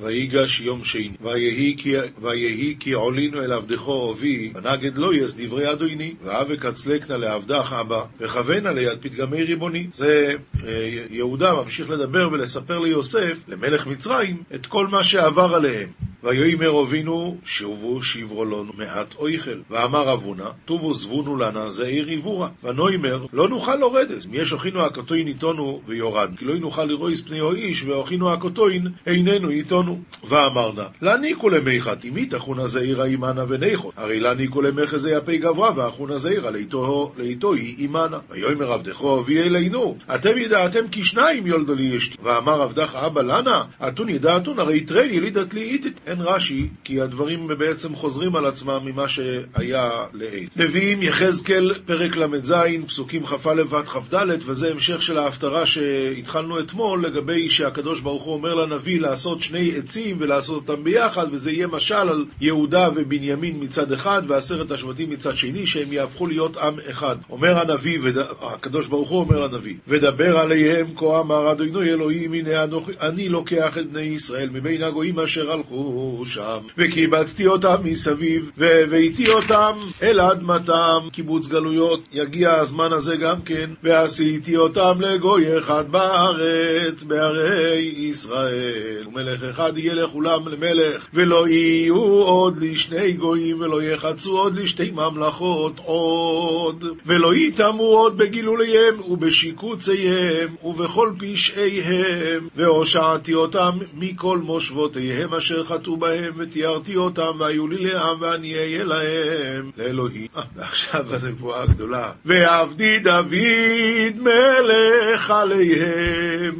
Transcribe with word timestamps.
ויגש 0.00 0.60
יום 0.60 0.84
שני, 0.84 1.10
ויהי 1.22 1.74
כי, 1.78 1.94
ויהי 2.22 2.76
כי 2.80 2.92
עולינו 2.92 3.42
אל 3.42 3.52
עבדכו 3.52 4.12
אבי, 4.12 4.52
ונגד 4.54 4.98
לא 4.98 5.14
יס 5.14 5.34
דברי 5.34 5.72
אדוני, 5.72 6.14
ואבק 6.24 6.64
הצלקנה 6.64 7.16
לעבדך 7.16 7.76
אבא, 7.80 8.04
וכוונה 8.20 8.72
ליד 8.72 8.98
פתגמי 9.00 9.42
ריבוני. 9.42 9.86
זה 9.92 10.32
אה, 10.66 11.04
יהודה 11.10 11.54
ממשיך 11.54 11.90
לדבר 11.90 12.28
ולספר 12.32 12.78
ליוסף, 12.78 13.38
למלך 13.48 13.86
מצרים, 13.86 14.42
את 14.54 14.66
כל 14.66 14.86
מה 14.86 15.04
שעבר 15.04 15.54
עליהם. 15.54 15.88
ויאמר 16.26 16.82
אבינו, 16.82 17.36
שובו 17.44 18.02
שברו 18.02 18.44
לנו 18.44 18.70
מעט 18.78 19.14
אויכל. 19.18 19.58
ואמר 19.70 20.12
אבונה, 20.12 20.50
טובו 20.64 20.94
זבונו 20.94 21.36
לנה 21.36 21.70
זעיר 21.70 22.06
עיבורה. 22.06 22.48
ונאמר, 22.64 23.26
לא 23.32 23.48
נוכל 23.48 23.74
לורדס, 23.74 24.26
מי 24.26 24.38
יש 24.38 24.52
אוכינו 24.52 24.80
הקטוין 24.80 25.26
איתנו 25.26 25.80
ויורד. 25.86 26.30
כי 26.36 26.44
לא 26.44 26.54
נוכל 26.58 26.84
לרויס 26.84 27.22
פניו 27.22 27.52
איש, 27.52 27.84
ואוכינו 27.84 28.32
הקטוין 28.32 28.88
איננו 29.06 29.50
איתנו. 29.50 29.98
ואמרנה, 30.28 30.84
להניקו 31.02 31.48
למיכה 31.48 31.96
תימית 31.96 32.34
אחונה 32.34 32.66
זעירה 32.66 33.06
עמנה 33.06 33.44
וניכו. 33.48 33.92
הרי 33.96 34.20
להניקו 34.20 34.62
למחזה 34.62 35.10
יפי 35.10 35.38
גברה, 35.38 35.70
ואחונה 35.76 36.18
זעירה 36.18 36.50
לאיתו 36.50 37.52
היא 37.54 37.74
עמנה. 37.78 38.18
ויאמר 38.30 38.72
עבדכו 38.72 39.20
אבי 39.20 39.42
אלינו, 39.42 39.96
אתם 40.14 40.38
ידעתם 40.38 40.88
כי 40.88 41.04
שניים 41.04 41.46
יולדו 41.46 41.74
לי 41.74 41.96
אשתי. 41.96 42.16
ואמר 42.22 42.62
עבדך 42.62 42.94
אבא 42.94 43.22
לנה, 43.22 43.64
אתון 43.88 44.08
ידעתון, 44.08 44.58
הרי 44.58 44.76
יתרן 44.76 45.10
ילידת 45.10 45.54
לי 45.54 45.62
איתית. 45.62 46.00
אין 46.16 46.24
רש"י, 46.24 46.68
כי 46.84 47.00
הדברים 47.00 47.48
בעצם 47.58 47.94
חוזרים 47.94 48.36
על 48.36 48.46
עצמם 48.46 48.80
ממה 48.84 49.08
שהיה 49.08 49.90
לעיל. 50.12 50.48
נביאים 50.56 51.02
יחזקאל, 51.02 51.74
פרק 51.86 52.16
ל"ז, 52.16 52.54
פסוקים 52.86 53.26
כ"א 53.26 53.62
ועד 53.68 53.88
כ"ד, 53.88 54.26
וזה 54.46 54.70
המשך 54.70 55.02
של 55.02 55.18
ההפטרה 55.18 55.66
שהתחלנו 55.66 56.60
אתמול, 56.60 57.06
לגבי 57.06 57.50
שהקדוש 57.50 58.00
ברוך 58.00 58.22
הוא 58.22 58.34
אומר 58.34 58.54
לנביא 58.54 59.00
לעשות 59.00 59.40
שני 59.40 59.72
עצים 59.78 60.16
ולעשות 60.20 60.68
אותם 60.68 60.84
ביחד, 60.84 61.26
וזה 61.32 61.52
יהיה 61.52 61.66
משל 61.66 61.94
על 61.94 62.24
יהודה 62.40 62.88
ובנימין 62.94 63.56
מצד 63.60 63.92
אחד, 63.92 64.22
ועשרת 64.28 64.70
השבטים 64.70 65.10
מצד 65.10 65.36
שני, 65.36 65.66
שהם 65.66 65.92
יהפכו 65.92 66.26
להיות 66.26 66.56
עם 66.56 66.74
אחד. 66.90 67.16
אומר 67.30 67.58
הנביא, 67.58 67.98
וד... 68.02 68.18
הקדוש 68.40 68.86
ברוך 68.86 69.10
הוא 69.10 69.20
אומר 69.20 69.40
לנביא, 69.40 69.74
ודבר 69.88 70.38
עליהם 70.38 70.86
כה 70.96 71.20
אמר 71.20 71.52
אדוני 71.52 71.90
אלוהים, 71.90 72.32
הנה 72.32 72.64
אני 73.00 73.28
לוקח 73.28 73.78
את 73.78 73.92
בני 73.92 74.02
ישראל 74.02 74.48
מבין 74.50 74.82
הגויים 74.82 75.18
אשר 75.18 75.52
הלכו 75.52 75.95
שם, 76.24 76.58
וקיבצתי 76.78 77.46
אותם 77.46 77.76
מסביב, 77.84 78.50
והבאתי 78.56 79.30
אותם 79.30 79.72
אל 80.02 80.20
אדמתם, 80.20 80.98
קיבוץ 81.12 81.48
גלויות, 81.48 82.00
יגיע 82.12 82.52
הזמן 82.52 82.92
הזה 82.92 83.16
גם 83.16 83.42
כן, 83.42 83.70
ועשיתי 83.82 84.56
אותם 84.56 85.00
לגוי 85.00 85.58
אחד 85.58 85.84
בארץ, 85.90 87.02
בערי 87.02 87.94
ישראל. 87.96 89.04
ומלך 89.06 89.42
אחד 89.42 89.78
יהיה 89.78 89.94
לכולם 89.94 90.48
למלך, 90.48 91.06
ולא 91.14 91.48
יהיו 91.48 92.02
עוד 92.04 92.58
לשני 92.62 93.12
גויים, 93.12 93.60
ולא 93.60 93.82
יחצו 93.82 94.38
עוד 94.38 94.58
לשתי 94.58 94.90
ממלכות 94.90 95.80
עוד, 95.84 96.84
ולא 97.06 97.34
יטמאו 97.34 97.98
עוד 97.98 98.16
בגילוליהם, 98.16 99.00
ובשיקוציהם, 99.08 100.54
ובכל 100.64 101.12
פשעיהם, 101.18 102.48
והושעתי 102.56 103.34
אותם 103.34 103.78
מכל 103.94 104.38
מושבותיהם 104.38 105.34
אשר 105.34 105.64
חטאו 105.64 105.85
בהם, 105.94 106.32
ותיארתי 106.36 106.96
אותם, 106.96 107.36
והיו 107.38 107.68
לי 107.68 107.84
לעם, 107.84 108.16
ואני 108.20 108.54
אהיה 108.54 108.84
להם 108.84 109.70
לאלוהים. 109.76 110.26
ועכשיו 110.56 111.04
הנבואה 111.14 111.62
הגדולה. 111.62 112.10
ועבדי 112.24 112.98
דוד 112.98 114.16
מלך 114.16 115.30
עליהם, 115.30 116.58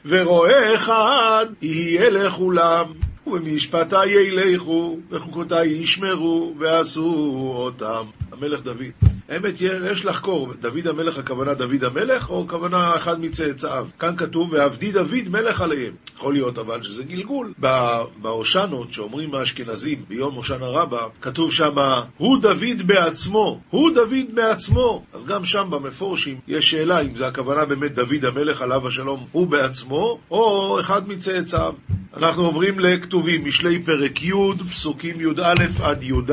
אחד 0.74 1.46
יהיה 1.62 2.10
לכולם. 2.10 3.05
ובמשפטי 3.26 4.06
ילכו, 4.06 4.98
וחוקותי 5.10 5.64
ישמרו, 5.64 6.54
ועשו 6.58 7.34
אותם. 7.56 8.04
המלך 8.32 8.62
דוד. 8.62 8.92
האמת, 9.28 9.54
יש 9.60 10.04
לחקור, 10.04 10.52
דוד 10.60 10.86
המלך 10.86 11.18
הכוונה 11.18 11.54
דוד 11.54 11.84
המלך, 11.84 12.30
או 12.30 12.44
הכוונה 12.44 12.96
אחד 12.96 13.20
מצאצאיו. 13.20 13.86
כאן 13.98 14.16
כתוב, 14.16 14.52
ועבדי 14.52 14.92
דוד 14.92 15.28
מלך 15.30 15.60
עליהם. 15.60 15.92
יכול 16.16 16.32
להיות 16.32 16.58
אבל 16.58 16.82
שזה 16.82 17.04
גלגול. 17.04 17.52
בהושענות, 18.22 18.92
שאומרים 18.92 19.34
האשכנזים 19.34 20.04
ביום 20.08 20.34
הושענא 20.34 20.64
רבה, 20.64 21.06
כתוב 21.20 21.52
שמה, 21.52 22.02
הוא 22.16 22.38
דוד 22.42 22.82
בעצמו, 22.86 23.60
הוא 23.70 23.90
דוד 23.94 24.34
בעצמו. 24.34 25.04
אז 25.12 25.24
גם 25.24 25.44
שם 25.44 25.66
במפורשים 25.70 26.40
יש 26.48 26.70
שאלה 26.70 27.00
אם 27.00 27.14
זה 27.14 27.26
הכוונה 27.26 27.64
באמת 27.64 27.94
דוד 27.94 28.24
המלך 28.24 28.62
עליו 28.62 28.88
השלום 28.88 29.26
הוא 29.32 29.46
בעצמו, 29.46 30.18
או 30.30 30.80
אחד 30.80 31.08
מצאצאיו. 31.08 31.74
אנחנו 32.16 32.44
עוברים 32.44 32.80
לכתובים, 32.80 33.44
משלי 33.44 33.82
פרק 33.82 34.22
י', 34.22 34.32
פסוקים 34.70 35.20
י"א 35.20 35.54
עד 35.82 36.02
י"ד. 36.02 36.30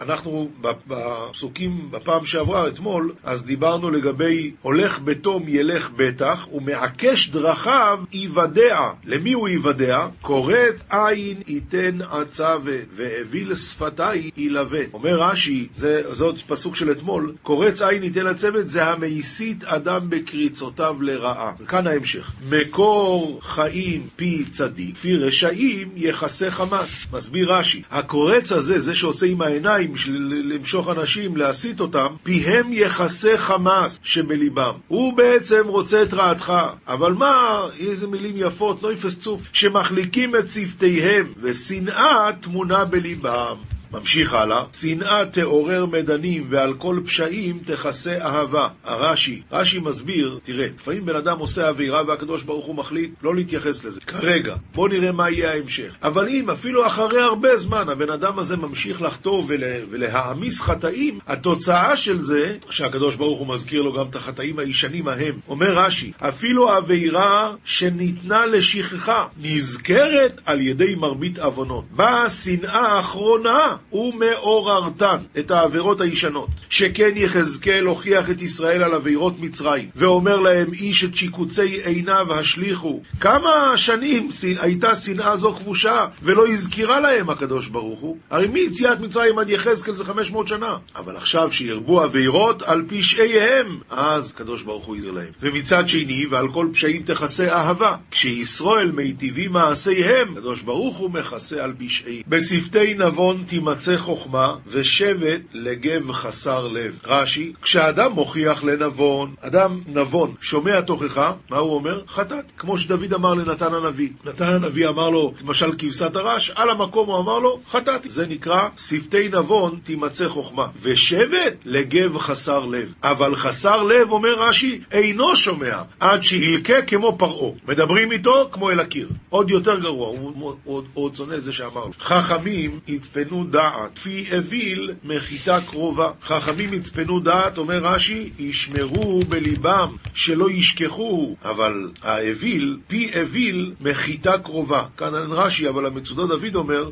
אנחנו 0.00 0.48
בפסוקים 0.60 1.90
בפעם 1.90 2.24
שעברה, 2.24 2.68
אתמול, 2.68 3.12
אז 3.24 3.44
דיברנו 3.44 3.90
לגבי 3.90 4.52
הולך 4.62 5.00
בתום 5.00 5.44
ילך 5.48 5.90
בטח, 5.96 6.46
ומעקש 6.52 7.28
דרכיו 7.28 7.98
יוודע. 8.12 8.78
למי 9.04 9.32
הוא 9.32 9.48
יוודע? 9.48 10.06
קורץ 10.20 10.84
עין 10.90 11.42
ייתן 11.46 11.98
עצבה, 12.10 12.72
ואוויל 12.92 13.54
שפתי 13.54 14.30
ילווה. 14.36 14.82
אומר 14.92 15.20
רש"י, 15.20 15.68
זה, 15.74 16.02
זאת 16.10 16.38
פסוק 16.46 16.76
של 16.76 16.90
אתמול, 16.90 17.32
קורץ 17.42 17.82
עין 17.82 18.02
ייתן 18.02 18.26
עצבת 18.26 18.68
זה 18.68 18.84
המסית 18.84 19.64
אדם 19.64 20.10
בקריצותיו 20.10 20.96
לרעה. 21.00 21.52
כאן 21.68 21.86
ההמשך. 21.86 22.32
מקור 22.50 23.40
חיים 23.42 24.06
פי 24.16 24.44
צדיק, 24.50 24.96
פי 24.96 25.23
רשעים 25.24 25.88
יכסה 25.96 26.50
חמאס. 26.50 27.06
מסביר 27.12 27.52
רש"י, 27.52 27.82
הקורץ 27.90 28.52
הזה, 28.52 28.80
זה 28.80 28.94
שעושה 28.94 29.26
עם 29.26 29.42
העיניים 29.42 29.92
בשביל 29.92 30.42
למשוך 30.54 30.88
אנשים, 30.88 31.36
להסיט 31.36 31.80
אותם, 31.80 32.06
פיהם 32.22 32.66
יכסה 32.72 33.32
חמאס 33.36 34.00
שבליבם. 34.02 34.72
הוא 34.88 35.12
בעצם 35.12 35.62
רוצה 35.66 36.02
את 36.02 36.14
רעתך, 36.14 36.52
אבל 36.88 37.12
מה, 37.12 37.60
איזה 37.78 38.06
מילים 38.06 38.34
יפות, 38.36 38.82
נויפס 38.82 39.18
צוף, 39.18 39.42
שמחליקים 39.52 40.36
את 40.36 40.48
שפתיהם, 40.48 41.32
ושנאה 41.42 42.32
טמונה 42.40 42.84
בליבם. 42.84 43.56
ממשיך 43.94 44.34
הלאה, 44.34 44.62
שנאה 44.72 45.26
תעורר 45.26 45.86
מדנים 45.86 46.46
ועל 46.50 46.74
כל 46.74 47.00
פשעים 47.06 47.58
תכסה 47.64 48.18
אהבה. 48.20 48.68
הרש"י, 48.84 49.42
רש"י 49.52 49.78
מסביר, 49.78 50.38
תראה, 50.42 50.66
לפעמים 50.78 51.06
בן 51.06 51.16
אדם 51.16 51.38
עושה 51.38 51.68
עבירה 51.68 52.02
והקדוש 52.06 52.42
ברוך 52.42 52.66
הוא 52.66 52.74
מחליט 52.74 53.10
לא 53.22 53.34
להתייחס 53.34 53.84
לזה. 53.84 54.00
כרגע, 54.00 54.54
בוא 54.74 54.88
נראה 54.88 55.12
מה 55.12 55.30
יהיה 55.30 55.52
ההמשך. 55.52 55.94
אבל 56.02 56.28
אם 56.28 56.50
אפילו 56.50 56.86
אחרי 56.86 57.20
הרבה 57.20 57.56
זמן 57.56 57.88
הבן 57.88 58.10
אדם 58.10 58.38
הזה 58.38 58.56
ממשיך 58.56 59.02
לחטוא 59.02 59.42
ולה, 59.46 59.76
ולהעמיס 59.90 60.62
חטאים, 60.62 61.18
התוצאה 61.26 61.96
של 61.96 62.18
זה, 62.18 62.56
שהקדוש 62.70 63.16
ברוך 63.16 63.38
הוא 63.38 63.48
מזכיר 63.48 63.82
לו 63.82 63.92
גם 63.92 64.06
את 64.10 64.16
החטאים 64.16 64.58
הישנים 64.58 65.08
ההם, 65.08 65.34
אומר 65.48 65.78
רש"י, 65.78 66.12
אפילו 66.18 66.70
עבירה 66.70 67.52
שניתנה 67.64 68.46
לשכחה, 68.46 69.26
נזכרת 69.42 70.40
על 70.46 70.60
ידי 70.60 70.94
מרבית 70.94 71.38
עוונות. 71.38 71.84
באה 71.90 72.24
השנאה 72.24 72.80
האחרונה 72.80 73.76
ומעוררתן 73.92 75.16
את 75.38 75.50
העבירות 75.50 76.00
הישנות. 76.00 76.48
שכן 76.70 77.10
יחזקאל 77.16 77.84
הוכיח 77.84 78.30
את 78.30 78.42
ישראל 78.42 78.82
על 78.82 78.94
עבירות 78.94 79.40
מצרים, 79.40 79.88
ואומר 79.96 80.36
להם 80.36 80.72
איש 80.72 81.04
את 81.04 81.14
שיקוצי 81.14 81.80
עיניו 81.84 82.34
השליכו. 82.34 83.00
כמה 83.20 83.72
שנים 83.76 84.28
הייתה 84.60 84.96
שנאה 84.96 85.36
זו 85.36 85.54
כבושה, 85.54 86.06
ולא 86.22 86.48
הזכירה 86.48 87.00
להם 87.00 87.30
הקדוש 87.30 87.68
ברוך 87.68 88.00
הוא? 88.00 88.16
הרי 88.30 88.46
מיציאת 88.46 89.00
מצרים 89.00 89.38
עד 89.38 89.50
יחזקאל 89.50 89.94
זה 89.94 90.04
500 90.04 90.48
שנה. 90.48 90.76
אבל 90.96 91.16
עכשיו 91.16 91.52
שירבו 91.52 92.00
עבירות 92.00 92.62
על 92.62 92.82
פשעיהם, 92.88 93.78
אז 93.90 94.30
הקדוש 94.30 94.62
ברוך 94.62 94.86
הוא 94.86 94.96
יזכיר 94.96 95.12
להם. 95.12 95.32
ומצד 95.42 95.88
שני, 95.88 96.26
ועל 96.26 96.46
כל 96.54 96.68
פשעים 96.72 97.02
תכסה 97.02 97.48
אהבה. 97.48 97.96
כשישראל 98.10 98.90
מיטיבים 98.90 99.52
מעשיהם, 99.52 100.32
הקדוש 100.32 100.62
ברוך 100.62 100.96
הוא 100.96 101.10
מכסה 101.10 101.64
על 101.64 101.72
פשעי. 101.78 102.22
בשפתי 102.28 102.94
נבון 102.94 103.44
תימצא 103.74 103.96
חוכמה, 103.96 104.54
ושבט 104.66 105.40
לגב 105.52 106.12
חסר 106.12 106.66
לב. 106.66 107.00
רש"י, 107.06 107.52
כשאדם 107.62 108.12
מוכיח 108.12 108.64
לנבון, 108.64 109.34
אדם 109.40 109.80
נבון 109.86 110.34
שומע 110.40 110.80
תוכחה, 110.80 111.32
מה 111.50 111.58
הוא 111.58 111.74
אומר? 111.74 112.02
חטאת. 112.08 112.44
כמו 112.58 112.78
שדוד 112.78 113.14
אמר 113.14 113.34
לנתן 113.34 113.74
הנביא. 113.74 114.08
נתן 114.24 114.44
הנביא 114.44 114.88
אמר 114.88 115.10
לו, 115.10 115.32
למשל 115.42 115.72
כבשת 115.78 116.16
הרש, 116.16 116.50
על 116.54 116.70
המקום 116.70 117.08
הוא 117.08 117.18
אמר 117.18 117.38
לו, 117.38 117.60
חטאתי. 117.70 118.08
זה 118.08 118.26
נקרא, 118.26 118.68
שפתי 118.78 119.28
נבון 119.28 119.78
תימצא 119.84 120.28
חוכמה. 120.28 120.66
ושבט 120.82 121.54
לגב 121.64 122.18
חסר 122.18 122.66
לב. 122.66 122.94
אבל 123.02 123.36
חסר 123.36 123.82
לב, 123.82 124.10
אומר 124.10 124.34
רש"י, 124.38 124.80
אינו 124.92 125.36
שומע, 125.36 125.82
עד 126.00 126.22
שילקה 126.22 126.82
כמו 126.82 127.18
פרעה. 127.18 127.52
מדברים 127.68 128.12
איתו 128.12 128.48
כמו 128.52 128.70
אל 128.70 128.80
הקיר. 128.80 129.08
עוד 129.28 129.50
יותר 129.50 129.80
גרוע, 129.80 130.18
הוא 130.64 130.82
עוד 130.94 131.14
שונא 131.14 131.34
את 131.34 131.44
זה 131.44 131.52
שאמר 131.52 131.84
לו. 131.84 131.92
חכמים 132.00 132.80
יצפנו 132.88 133.44
דעת 133.44 133.63
דעת, 133.64 133.98
פי 133.98 134.26
אוויל 134.36 134.94
מחיתה 135.04 135.58
קרובה. 135.66 136.10
חכמים 136.22 136.74
יצפנו 136.74 137.20
דעת, 137.20 137.58
אומר 137.58 137.78
רש"י, 137.78 138.30
ישמרו 138.38 139.20
בליבם, 139.28 139.96
שלא 140.14 140.50
ישכחו, 140.50 141.36
אבל 141.44 141.90
האוויל, 142.02 142.78
פי 142.86 143.10
אוויל 143.20 143.74
מחיתה 143.80 144.38
קרובה. 144.38 144.84
כאן 144.96 145.14
אין 145.14 145.32
רש"י, 145.32 145.68
אבל 145.68 145.86
המצודות 145.86 146.28
דוד 146.28 146.54
אומר, 146.54 146.90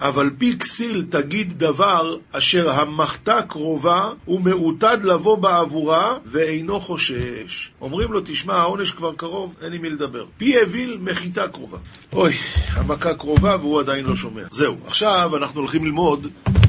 אבל 0.00 0.30
פי 0.38 0.58
כסיל 0.58 1.06
תגיד 1.10 1.58
דבר 1.58 2.16
אשר 2.32 2.70
המחתה 2.70 3.40
קרובה 3.48 4.10
ומעותד 4.28 4.98
לבוא 5.04 5.38
בעבורה 5.38 6.16
ואינו 6.26 6.80
חושש. 6.80 7.70
אומרים 7.80 8.12
לו, 8.12 8.20
תשמע, 8.24 8.54
העונש 8.54 8.90
כבר 8.90 9.14
קרוב, 9.14 9.54
אין 9.62 9.72
עם 9.72 9.82
מי 9.82 9.90
לדבר. 9.90 10.24
פי 10.36 10.60
אוויל 10.60 10.98
מחיתה 11.00 11.48
קרובה. 11.48 11.78
אוי, 12.12 12.34
המכה 12.68 13.14
קרובה 13.14 13.56
והוא 13.60 13.80
עדיין 13.80 14.04
לא 14.04 14.16
שומע. 14.16 14.42
זהו, 14.50 14.76
עכשיו 14.86 15.36
אנחנו 15.36 15.60
הולכים 15.60 15.84
ללמוד 15.84 16.26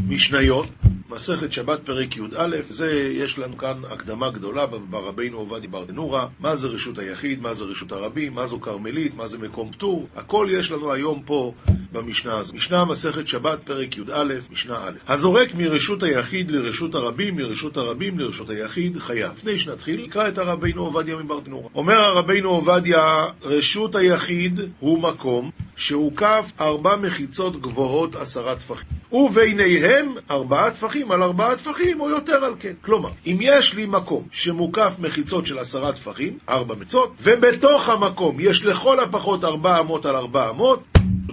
משניות. 0.07 0.67
מסכת 1.09 1.53
שבת 1.53 1.79
פרק 1.85 2.17
י"א, 2.17 2.47
זה 2.69 3.11
יש 3.13 3.39
לנו 3.39 3.57
כאן 3.57 3.81
הקדמה 3.89 4.29
גדולה 4.29 4.65
ברבינו 4.65 5.37
עובדיה 5.37 5.69
ברדנורה, 5.69 6.27
מה 6.39 6.55
זה 6.55 6.67
רשות 6.67 6.97
היחיד, 6.97 7.41
מה 7.41 7.53
זה 7.53 7.65
רשות 7.65 7.91
הרבים, 7.91 8.33
מה 8.33 8.45
זו 8.45 8.59
כרמלית, 8.59 9.15
מה 9.15 9.27
זה 9.27 9.37
מקום 9.37 9.71
פטור, 9.71 10.07
הכל 10.15 10.47
יש 10.51 10.71
לנו 10.71 10.93
היום 10.93 11.21
פה 11.25 11.53
במשנה 11.91 12.37
הזו. 12.37 12.55
משנה 12.55 12.85
מסכת 12.85 13.27
שבת 13.27 13.59
פרק 13.63 13.97
י"א, 13.97 14.33
משנה 14.51 14.77
א'. 14.77 14.91
הזורק 15.07 15.53
מרשות 15.55 16.03
היחיד 16.03 16.51
לרשות 16.51 16.95
הרבים, 16.95 17.35
מרשות 17.35 17.77
הרבים 17.77 18.19
לרשות 18.19 18.49
היחיד, 18.49 18.97
חייב. 18.99 19.31
לפני 19.31 19.59
שנתחיל, 19.59 20.01
נקרא 20.05 20.27
את 20.27 20.37
הרבינו 20.37 20.81
עובדיה 20.85 21.15
מברדנורה. 21.15 21.69
אומר 21.75 21.97
הרבינו 22.01 22.49
עובדיה, 22.49 23.25
רשות 23.41 23.95
היחיד 23.95 24.59
הוא 24.79 24.99
מקום 24.99 25.51
שהוקף 25.79 26.51
ארבע 26.59 26.95
מחיצות 26.95 27.61
גבוהות 27.61 28.15
עשרה 28.15 28.55
טפחים. 28.55 28.87
וביניהם 29.11 30.15
ארבעה 30.31 30.71
טפחים 30.71 31.11
על 31.11 31.23
ארבעה 31.23 31.55
טפחים 31.55 32.01
או 32.01 32.09
יותר 32.09 32.45
על 32.45 32.55
כן. 32.59 32.73
כלומר, 32.81 33.09
אם 33.25 33.37
יש 33.41 33.73
לי 33.73 33.85
מקום 33.85 34.23
שמוקף 34.31 34.95
מחיצות 34.99 35.45
של 35.45 35.59
עשרה 35.59 35.93
טפחים, 35.93 36.37
ארבע 36.49 36.75
מצות, 36.75 37.13
ובתוך 37.21 37.89
המקום 37.89 38.37
יש 38.39 38.65
לכל 38.65 38.99
הפחות 38.99 39.43
ארבע 39.43 39.79
אמות 39.79 40.05
על 40.05 40.15
ארבע 40.15 40.49
אמות, 40.49 40.79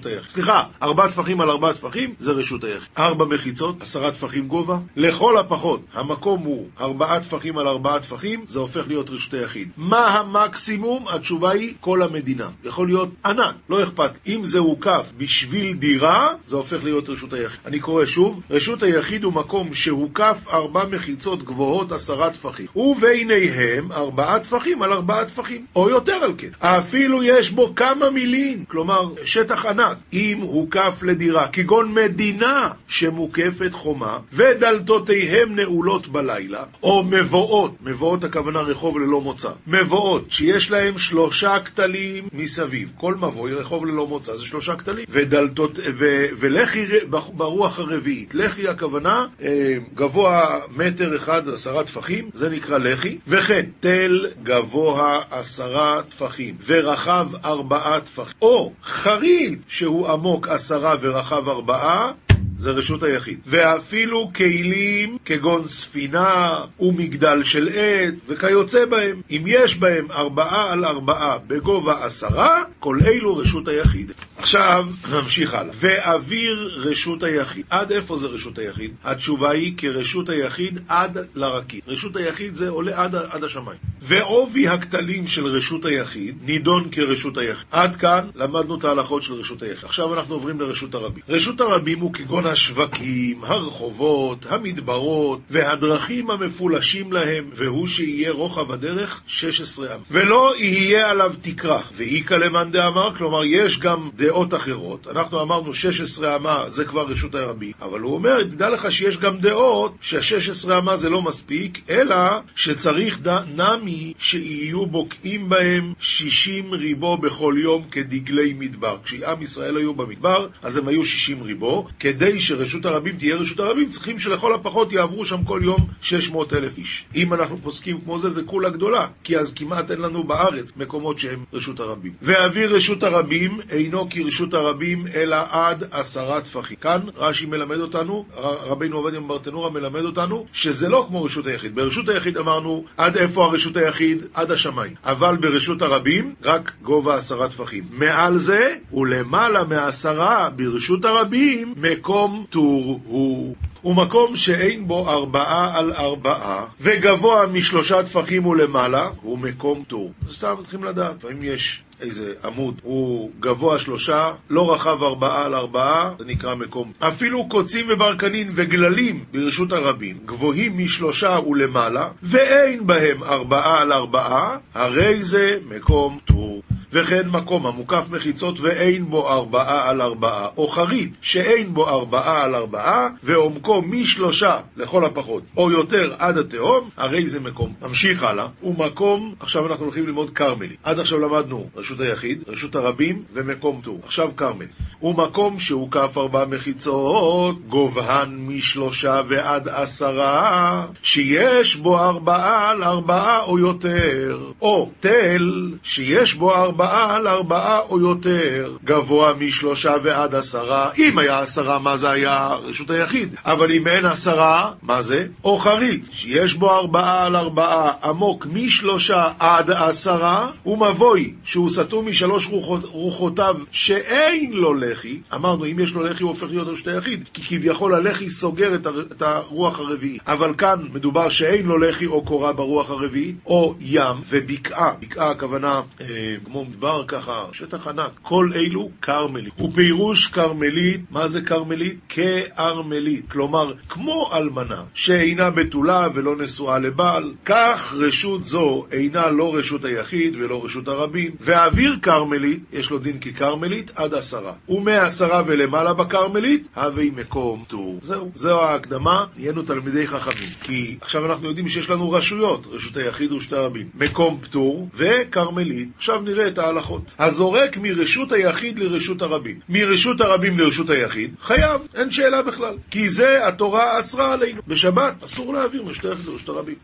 היחיד. 0.04 0.28
סליחה, 0.28 0.62
ארבע 0.82 1.08
טפחים 1.08 1.40
על 1.40 1.50
ארבע 1.50 1.72
טפחים 1.72 2.14
זה 2.18 2.32
רשות 2.32 2.64
היחיד. 2.64 2.88
ארבע 2.98 3.24
מחיצות, 3.24 3.82
עשרה 3.82 4.10
טפחים 4.10 4.48
גובה, 4.48 4.78
לכל 4.96 5.38
הפחות 5.38 5.80
המקום 5.94 6.42
הוא 6.42 6.68
ארבעה 6.80 7.20
טפחים 7.20 7.58
על 7.58 7.68
ארבעה 7.68 8.00
טפחים, 8.00 8.44
זה 8.46 8.58
הופך 8.58 8.84
להיות 8.88 9.10
רשות 9.10 9.34
היחיד. 9.34 9.70
מה 9.76 10.06
המקסימום? 10.06 11.04
התשובה 11.08 11.50
היא 11.50 11.74
כל 11.80 12.02
המדינה. 12.02 12.48
יכול 12.64 12.86
להיות 12.86 13.08
ענן, 13.24 13.52
לא 13.68 13.82
אכפת. 13.82 14.18
אם 14.26 14.40
זה 14.44 14.58
הוקף 14.58 15.12
בשביל 15.16 15.72
דירה, 15.72 16.34
זה 16.44 16.56
הופך 16.56 16.84
להיות 16.84 17.08
רשות 17.08 17.32
היחיד. 17.32 17.60
אני 17.66 17.80
קורא 17.80 18.06
שוב, 18.06 18.40
רשות 18.50 18.82
היחיד 18.82 19.24
הוא 19.24 19.32
מקום 19.32 19.74
שהוקף 19.74 20.44
ארבע 20.52 20.84
מחיצות 20.90 21.42
גבוהות 21.42 21.92
עשרה 21.92 22.30
טפחים, 22.30 22.66
וביניהם 22.76 23.92
ארבעה 23.92 24.40
טפחים 24.40 24.82
על 24.82 24.92
ארבעה 24.92 25.24
טפחים, 25.24 25.66
או 25.76 25.90
יותר 25.90 26.12
על 26.12 26.34
כן. 26.38 26.48
אפילו 26.60 27.22
יש 27.22 27.50
בו 27.50 27.72
כמה 27.76 28.10
מילים, 28.10 28.64
כלומר 28.64 29.10
שטח 29.24 29.66
ענק. 29.66 29.85
אם 30.12 30.38
הוקף 30.40 31.02
לדירה, 31.02 31.48
כגון 31.48 31.94
מדינה 31.94 32.70
שמוקפת 32.88 33.72
חומה, 33.72 34.18
ודלתותיהם 34.32 35.56
נעולות 35.56 36.08
בלילה, 36.08 36.64
או 36.82 37.02
מבואות, 37.04 37.74
מבואות 37.80 38.24
הכוונה 38.24 38.60
רחוב 38.60 38.98
ללא 38.98 39.20
מוצא, 39.20 39.50
מבואות 39.66 40.30
שיש 40.30 40.70
להם 40.70 40.98
שלושה 40.98 41.56
כתלים 41.64 42.28
מסביב, 42.32 42.92
כל 42.96 43.14
מבוא 43.14 43.48
היא 43.48 43.56
רחוב 43.56 43.86
ללא 43.86 44.06
מוצא, 44.06 44.36
זה 44.36 44.44
שלושה 44.44 44.76
כתלים, 44.76 45.04
ודלתות, 45.08 45.78
ו, 45.98 46.26
ולחי 46.38 46.84
ברוח 47.32 47.78
הרביעית, 47.78 48.34
לחי 48.34 48.68
הכוונה 48.68 49.26
אה, 49.42 49.76
גבוה 49.94 50.60
מטר 50.70 51.16
אחד 51.16 51.48
עשרה 51.48 51.84
טפחים, 51.84 52.30
זה 52.34 52.48
נקרא 52.48 52.78
לחי, 52.78 53.18
וכן 53.26 53.66
תל 53.80 54.26
גבוה 54.42 55.20
עשרה 55.30 56.02
טפחים, 56.08 56.54
ורחב 56.66 57.28
ארבעה 57.44 58.00
טפחים, 58.00 58.34
או 58.42 58.72
חריט 58.84 59.58
שהוא 59.76 60.08
עמוק 60.08 60.48
עשרה 60.48 60.94
ורחב 61.00 61.48
ארבעה, 61.48 62.12
זה 62.58 62.70
רשות 62.70 63.02
היחיד. 63.02 63.38
ואפילו 63.46 64.30
כלים 64.34 65.18
כגון 65.24 65.66
ספינה 65.66 66.50
ומגדל 66.80 67.42
של 67.44 67.68
עט 67.68 68.14
וכיוצא 68.28 68.84
בהם. 68.84 69.20
אם 69.30 69.42
יש 69.46 69.76
בהם 69.76 70.12
ארבעה 70.12 70.72
על 70.72 70.84
ארבעה 70.84 71.38
בגובה 71.46 72.04
עשרה, 72.04 72.62
כל 72.78 72.98
אלו 73.06 73.36
רשות 73.36 73.68
היחיד. 73.68 74.12
עכשיו 74.36 74.86
נמשיך 75.12 75.54
הלאה. 75.54 75.72
ואוויר 75.74 76.80
רשות 76.82 77.22
היחיד. 77.22 77.64
עד 77.70 77.92
איפה 77.92 78.18
זה 78.18 78.26
רשות 78.26 78.58
היחיד? 78.58 78.90
התשובה 79.04 79.50
היא 79.50 79.74
כרשות 79.76 80.28
היחיד 80.28 80.78
עד 80.88 81.18
לרקיד. 81.34 81.80
רשות 81.86 82.16
היחיד 82.16 82.54
זה 82.54 82.68
עולה 82.68 83.02
עד, 83.02 83.14
עד 83.14 83.44
השמיים. 83.44 83.78
ועובי 84.02 84.68
הכתלים 84.68 85.26
של 85.26 85.46
רשות 85.46 85.84
היחיד 85.84 86.38
נידון 86.42 86.88
כרשות 86.92 87.38
היחיד. 87.38 87.66
עד 87.70 87.96
כאן 87.96 88.28
למדנו 88.34 88.78
את 88.78 88.84
ההלכות 88.84 89.22
של 89.22 89.34
רשות 89.34 89.62
היחיד. 89.62 89.84
עכשיו 89.84 90.14
אנחנו 90.14 90.34
עוברים 90.34 90.60
לרשות 90.60 90.94
הרבים. 90.94 91.22
רשות 91.28 91.60
הרבים 91.60 92.00
הוא 92.00 92.12
כגון 92.12 92.45
השווקים, 92.46 93.44
הרחובות, 93.44 94.46
המדברות 94.48 95.40
והדרכים 95.50 96.30
המפולשים 96.30 97.12
להם, 97.12 97.50
והוא 97.54 97.86
שיהיה 97.86 98.32
רוחב 98.32 98.72
הדרך 98.72 99.20
16 99.26 99.94
עם. 99.94 100.00
ולא 100.10 100.54
יהיה 100.58 101.10
עליו 101.10 101.34
תקרה. 101.42 101.80
ואי 101.96 102.22
כלמאן 102.24 102.70
דאמר, 102.70 103.16
כלומר 103.16 103.44
יש 103.44 103.78
גם 103.78 104.10
דעות 104.16 104.54
אחרות. 104.54 105.06
אנחנו 105.06 105.42
אמרנו 105.42 105.74
16 105.74 106.36
אמה 106.36 106.64
זה 106.68 106.84
כבר 106.84 107.06
רשות 107.06 107.34
הרבים, 107.34 107.72
אבל 107.82 108.00
הוא 108.00 108.14
אומר, 108.14 108.42
תדע 108.42 108.70
לך 108.70 108.92
שיש 108.92 109.16
גם 109.16 109.38
דעות 109.38 109.94
שה-16 110.00 110.78
אמה 110.78 110.96
זה 110.96 111.08
לא 111.08 111.22
מספיק, 111.22 111.80
אלא 111.90 112.16
שצריך 112.56 113.18
נמי 113.56 114.12
שיהיו 114.18 114.86
בוקעים 114.86 115.48
בהם 115.48 115.92
60 116.00 116.72
ריבו 116.72 117.16
בכל 117.16 117.54
יום 117.62 117.84
כדגלי 117.90 118.54
מדבר. 118.58 118.96
כשעם 119.04 119.42
ישראל 119.42 119.76
היו 119.76 119.94
במדבר, 119.94 120.48
אז 120.62 120.76
הם 120.76 120.88
היו 120.88 121.04
60 121.04 121.42
ריבו, 121.42 121.86
כדי 122.00 122.35
שרשות 122.40 122.86
הרבים 122.86 123.16
תהיה 123.16 123.36
רשות 123.36 123.60
הרבים, 123.60 123.88
צריכים 123.88 124.18
שלכל 124.18 124.54
הפחות 124.54 124.92
יעברו 124.92 125.24
שם 125.24 125.44
כל 125.44 125.60
יום 125.64 125.86
600 126.02 126.52
אלף 126.52 126.78
איש. 126.78 127.04
אם 127.14 127.34
אנחנו 127.34 127.58
פוסקים 127.62 128.00
כמו 128.00 128.18
זה, 128.18 128.30
זה 128.30 128.42
כולה 128.42 128.70
גדולה, 128.70 129.06
כי 129.24 129.38
אז 129.38 129.54
כמעט 129.54 129.90
אין 129.90 130.00
לנו 130.00 130.24
בארץ 130.24 130.72
מקומות 130.76 131.18
שהם 131.18 131.44
רשות 131.52 131.80
הרבים. 131.80 132.12
ואוויר 132.22 132.74
רשות 132.74 133.02
הרבים 133.02 133.60
אינו 133.70 134.06
כרשות 134.10 134.54
הרבים, 134.54 135.06
אלא 135.14 135.36
עד 135.50 135.84
עשרה 135.90 136.40
טפחים. 136.40 136.76
כאן 136.80 137.00
רש"י 137.16 137.46
מלמד 137.46 137.80
אותנו, 137.80 138.24
רבינו 138.36 138.96
עובדיה 138.96 139.20
מברטנורה 139.20 139.70
מלמד 139.70 140.04
אותנו, 140.04 140.46
שזה 140.52 140.88
לא 140.88 141.04
כמו 141.08 141.24
רשות 141.24 141.46
היחיד. 141.46 141.74
ברשות 141.74 142.08
היחיד 142.08 142.36
אמרנו, 142.36 142.84
עד 142.96 143.16
איפה 143.16 143.44
הרשות 143.44 143.76
היחיד? 143.76 144.24
עד 144.34 144.50
השמיים. 144.50 144.94
אבל 145.04 145.36
ברשות 145.36 145.82
הרבים, 145.82 146.34
רק 146.42 146.72
גובה 146.82 147.14
עשרה 147.14 147.48
טפחים. 147.48 147.84
מעל 147.90 148.36
זה, 148.36 148.74
ולמעלה 148.92 149.64
מעשרה, 149.64 150.50
ברשות 150.56 151.04
הרבים, 151.04 151.74
מקום 151.76 152.25
טור 152.50 153.00
הוא. 153.06 153.54
הוא 153.82 153.96
מקום 153.96 154.36
שאין 154.36 154.86
בו 154.88 155.10
ארבעה 155.10 155.78
על 155.78 155.92
ארבעה, 155.92 156.64
וגבוה 156.80 157.46
משלושה 157.46 158.02
טפחים 158.02 158.46
ולמעלה, 158.46 159.10
הוא 159.22 159.38
מקום 159.38 159.84
טור. 159.88 160.12
סתם 160.30 160.54
צריכים 160.62 160.84
לדעת, 160.84 161.16
לפעמים 161.16 161.42
יש 161.42 161.82
איזה 162.00 162.32
עמוד, 162.44 162.80
הוא 162.82 163.30
גבוה 163.40 163.78
שלושה, 163.78 164.32
לא 164.50 164.74
רחב 164.74 165.02
ארבעה 165.02 165.44
על 165.44 165.54
ארבעה, 165.54 166.14
זה 166.18 166.24
נקרא 166.24 166.54
מקום. 166.54 166.92
אפילו 166.98 167.48
קוצים 167.48 167.86
וברקנין 167.88 168.50
וגללים 168.54 169.24
ברשות 169.32 169.72
הרבים, 169.72 170.16
גבוהים 170.24 170.78
משלושה 170.78 171.38
ולמעלה, 171.46 172.08
ואין 172.22 172.86
בהם 172.86 173.22
ארבעה 173.22 173.80
על 173.80 173.92
ארבעה, 173.92 174.56
הרי 174.74 175.24
זה 175.24 175.58
מקום 175.68 176.18
טור. 176.24 176.62
וכן 176.96 177.28
מקום 177.28 177.66
המוקף 177.66 178.04
מחיצות 178.10 178.60
ואין 178.60 179.10
בו 179.10 179.30
ארבעה 179.30 179.90
על 179.90 180.02
ארבעה, 180.02 180.48
או 180.56 180.68
חריט 180.68 181.14
שאין 181.20 181.74
בו 181.74 181.88
ארבעה 181.88 182.44
על 182.44 182.54
ארבעה, 182.54 183.08
ועומקו 183.22 183.82
משלושה 183.82 184.56
לכל 184.76 185.04
הפחות, 185.04 185.42
או 185.56 185.70
יותר 185.70 186.14
עד 186.18 186.38
התהום, 186.38 186.90
הרי 186.96 187.28
זה 187.28 187.40
מקום. 187.40 187.72
נמשיך 187.82 188.22
הלאה, 188.22 188.46
ומקום, 188.62 189.34
עכשיו 189.40 189.66
אנחנו 189.66 189.84
הולכים 189.84 190.06
ללמוד 190.06 190.30
כרמלי. 190.30 190.76
עד 190.82 191.00
עכשיו 191.00 191.18
למדנו 191.18 191.66
רשות 191.76 192.00
היחיד, 192.00 192.42
רשות 192.46 192.76
הרבים 192.76 193.22
ומקום 193.32 193.80
טור. 193.84 194.00
עכשיו 194.04 194.30
כרמל. 194.36 194.66
ומקום 195.02 195.58
שהוקף 195.58 196.18
ארבע 196.18 196.44
מחיצות, 196.44 197.56
גובהן 197.68 198.36
משלושה 198.48 199.20
ועד 199.28 199.68
עשרה, 199.68 200.86
שיש 201.02 201.76
בו 201.76 201.98
ארבעה 201.98 202.70
על 202.70 202.84
ארבעה 202.84 203.42
או 203.42 203.58
יותר, 203.58 204.38
או 204.62 204.90
תל 205.00 205.72
שיש 205.82 206.34
בו 206.34 206.54
ארבעה 206.54 207.16
על 207.16 207.28
ארבעה 207.28 207.78
או 207.78 208.00
יותר, 208.00 208.76
גבוה 208.84 209.32
משלושה 209.40 209.94
ועד 210.04 210.34
עשרה. 210.34 210.90
אם 210.98 211.18
היה 211.18 211.38
עשרה, 211.38 211.78
מה 211.78 211.96
זה 211.96 212.10
היה? 212.10 212.48
רשות 212.62 212.90
היחיד. 212.90 213.34
אבל 213.44 213.72
אם 213.72 213.88
אין 213.88 214.06
עשרה, 214.06 214.72
מה 214.82 215.02
זה? 215.02 215.26
או 215.44 215.58
חריץ, 215.58 216.10
שיש 216.12 216.54
בו 216.54 216.70
ארבעה 216.70 217.26
על 217.26 217.36
ארבעה, 217.36 217.92
עמוק 218.04 218.46
משלושה 218.52 219.28
עד 219.38 219.70
עשרה, 219.70 220.50
ומבוי, 220.66 221.34
שהוא 221.44 221.70
סתום 221.70 222.08
משלוש 222.08 222.48
רוחות, 222.48 222.84
רוחותיו 222.84 223.56
שאין 223.70 224.52
לו 224.52 224.74
לחי, 224.90 225.20
אמרנו 225.34 225.66
אם 225.66 225.78
יש 225.78 225.92
לו 225.92 226.02
לחי 226.02 226.22
הוא 226.22 226.30
הופך 226.30 226.46
להיות 226.50 226.68
רשות 226.68 226.86
היחיד, 226.86 227.28
כי 227.34 227.42
כביכול 227.42 227.94
הלחי 227.94 228.28
סוגר 228.28 228.74
את, 228.74 228.86
הר... 228.86 229.00
את 229.00 229.22
הרוח 229.22 229.78
הרביעית. 229.78 230.22
אבל 230.26 230.54
כאן 230.58 230.82
מדובר 230.92 231.28
שאין 231.28 231.66
לו 231.66 231.78
לחי 231.78 232.06
או 232.06 232.24
קורה 232.24 232.52
ברוח 232.52 232.90
הרביעית, 232.90 233.36
או 233.46 233.74
ים 233.80 234.16
ובקעה. 234.28 234.92
בקעה 235.00 235.30
הכוונה 235.30 235.80
אה, 236.00 236.06
כמו 236.44 236.64
מדבר 236.64 237.04
ככה, 237.08 237.44
שטח 237.52 237.88
ענק. 237.88 238.10
כל 238.22 238.50
אלו 238.54 238.90
כרמלית. 239.02 239.60
ופירוש 239.60 240.26
כרמלית, 240.26 241.00
מה 241.10 241.28
זה 241.28 241.40
כרמלית? 241.40 241.98
כארמלית. 242.08 243.30
כלומר, 243.30 243.72
כמו 243.88 244.30
אלמנה, 244.32 244.82
שאינה 244.94 245.50
בתולה 245.50 246.08
ולא 246.14 246.36
נשואה 246.36 246.78
לבעל, 246.78 247.34
כך 247.44 247.94
רשות 247.98 248.44
זו 248.44 248.86
אינה 248.92 249.30
לא 249.30 249.54
רשות 249.54 249.84
היחיד 249.84 250.36
ולא 250.36 250.64
רשות 250.64 250.88
הרבים. 250.88 251.30
והאוויר 251.40 251.96
כרמלית, 252.02 252.60
יש 252.72 252.90
לו 252.90 252.98
דין 252.98 253.18
ככרמלית 253.20 253.90
עד 253.94 254.14
עשרה. 254.14 254.52
ומעשרה 254.76 255.42
ולמעלה 255.46 255.94
בכרמלית, 255.94 256.68
הווי 256.76 257.10
מקום 257.16 257.64
טור. 257.68 257.98
זהו, 258.02 258.30
זו 258.34 258.62
ההקדמה, 258.62 259.24
נהיינו 259.36 259.62
תלמידי 259.62 260.06
חכמים. 260.06 260.48
כי 260.62 260.96
עכשיו 261.00 261.26
אנחנו 261.26 261.48
יודעים 261.48 261.68
שיש 261.68 261.90
לנו 261.90 262.10
רשויות, 262.10 262.66
רשות 262.70 262.96
היחיד 262.96 263.32
ורשות 263.32 263.52
הרבים. 263.52 263.86
מקום 263.94 264.38
פטור 264.40 264.88
וכרמלית. 264.94 265.88
עכשיו 265.96 266.20
נראה 266.20 266.48
את 266.48 266.58
ההלכות. 266.58 267.02
הזורק 267.18 267.76
מרשות 267.76 268.32
היחיד 268.32 268.78
לרשות 268.78 269.22
הרבים. 269.22 269.60
מרשות 269.68 270.20
הרבים 270.20 270.58
לרשות 270.58 270.90
היחיד, 270.90 271.34
חייב, 271.42 271.80
אין 271.94 272.10
שאלה 272.10 272.42
בכלל. 272.42 272.74
כי 272.90 273.08
זה 273.08 273.48
התורה 273.48 273.98
אסרה 273.98 274.32
עלינו. 274.32 274.62
בשבת 274.66 275.22
אסור 275.24 275.54
להעביר 275.54 275.82
מרשות 275.82 276.04
היחיד 276.04 276.26
לרשות 276.26 276.48
הרבים. 276.48 276.74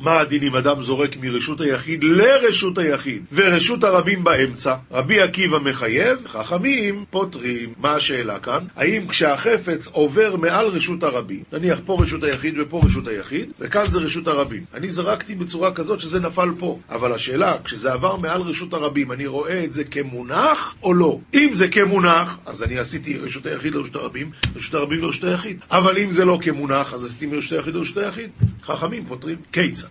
מה 0.00 0.20
הדין 0.20 0.42
אם 0.42 0.56
אדם 0.56 0.82
זורק 0.82 1.16
מרשות 1.20 1.60
היחיד 1.60 2.04
לרשות 2.04 2.78
היחיד 2.78 3.24
ורשות 3.32 3.84
הרבים 3.84 4.24
באמצע? 4.24 4.74
רבי 4.90 5.20
עקיבא 5.20 5.58
מחייב, 5.58 6.26
חכמים 6.26 7.04
פותרים. 7.10 7.41
מה 7.78 7.92
השאלה 7.92 8.38
כאן? 8.38 8.64
האם 8.76 9.08
כשהחפץ 9.08 9.88
עובר 9.88 10.36
מעל 10.36 10.66
רשות 10.66 11.02
הרבים, 11.02 11.42
נניח 11.52 11.78
פה 11.86 11.98
רשות 12.00 12.24
היחיד 12.24 12.54
ופה 12.60 12.80
רשות 12.84 13.08
היחיד, 13.08 13.50
וכאן 13.60 13.84
זה 13.90 13.98
רשות 13.98 14.26
הרבים. 14.26 14.64
אני 14.74 14.90
זרקתי 14.90 15.34
בצורה 15.34 15.72
כזאת 15.72 16.00
שזה 16.00 16.20
נפל 16.20 16.48
פה, 16.58 16.78
אבל 16.90 17.12
השאלה, 17.12 17.56
כשזה 17.64 17.92
עבר 17.92 18.16
מעל 18.16 18.42
רשות 18.42 18.72
הרבים, 18.72 19.12
אני 19.12 19.26
רואה 19.26 19.64
את 19.64 19.72
זה 19.72 19.84
כמונח 19.84 20.74
או 20.82 20.94
לא? 20.94 21.18
אם 21.34 21.50
זה 21.52 21.68
כמונח, 21.68 22.38
אז 22.46 22.62
אני 22.62 22.78
עשיתי 22.78 23.18
רשות 23.18 23.46
היחיד 23.46 23.74
לרשות 23.74 23.96
הרבים, 23.96 24.30
רשות 24.56 24.74
הרבים 24.74 25.02
לרשות 25.02 25.24
היחיד. 25.24 25.60
אבל 25.70 25.98
אם 25.98 26.10
זה 26.10 26.24
לא 26.24 26.38
כמונח, 26.42 26.94
אז 26.94 27.06
עשיתי 27.06 27.26
מרשות 27.26 27.52
היחיד 27.52 27.74
לרשות 27.74 27.96
היחיד. 27.96 28.30
חכמים 28.62 29.06
פותרים. 29.06 29.36
קיצה. 29.50 29.86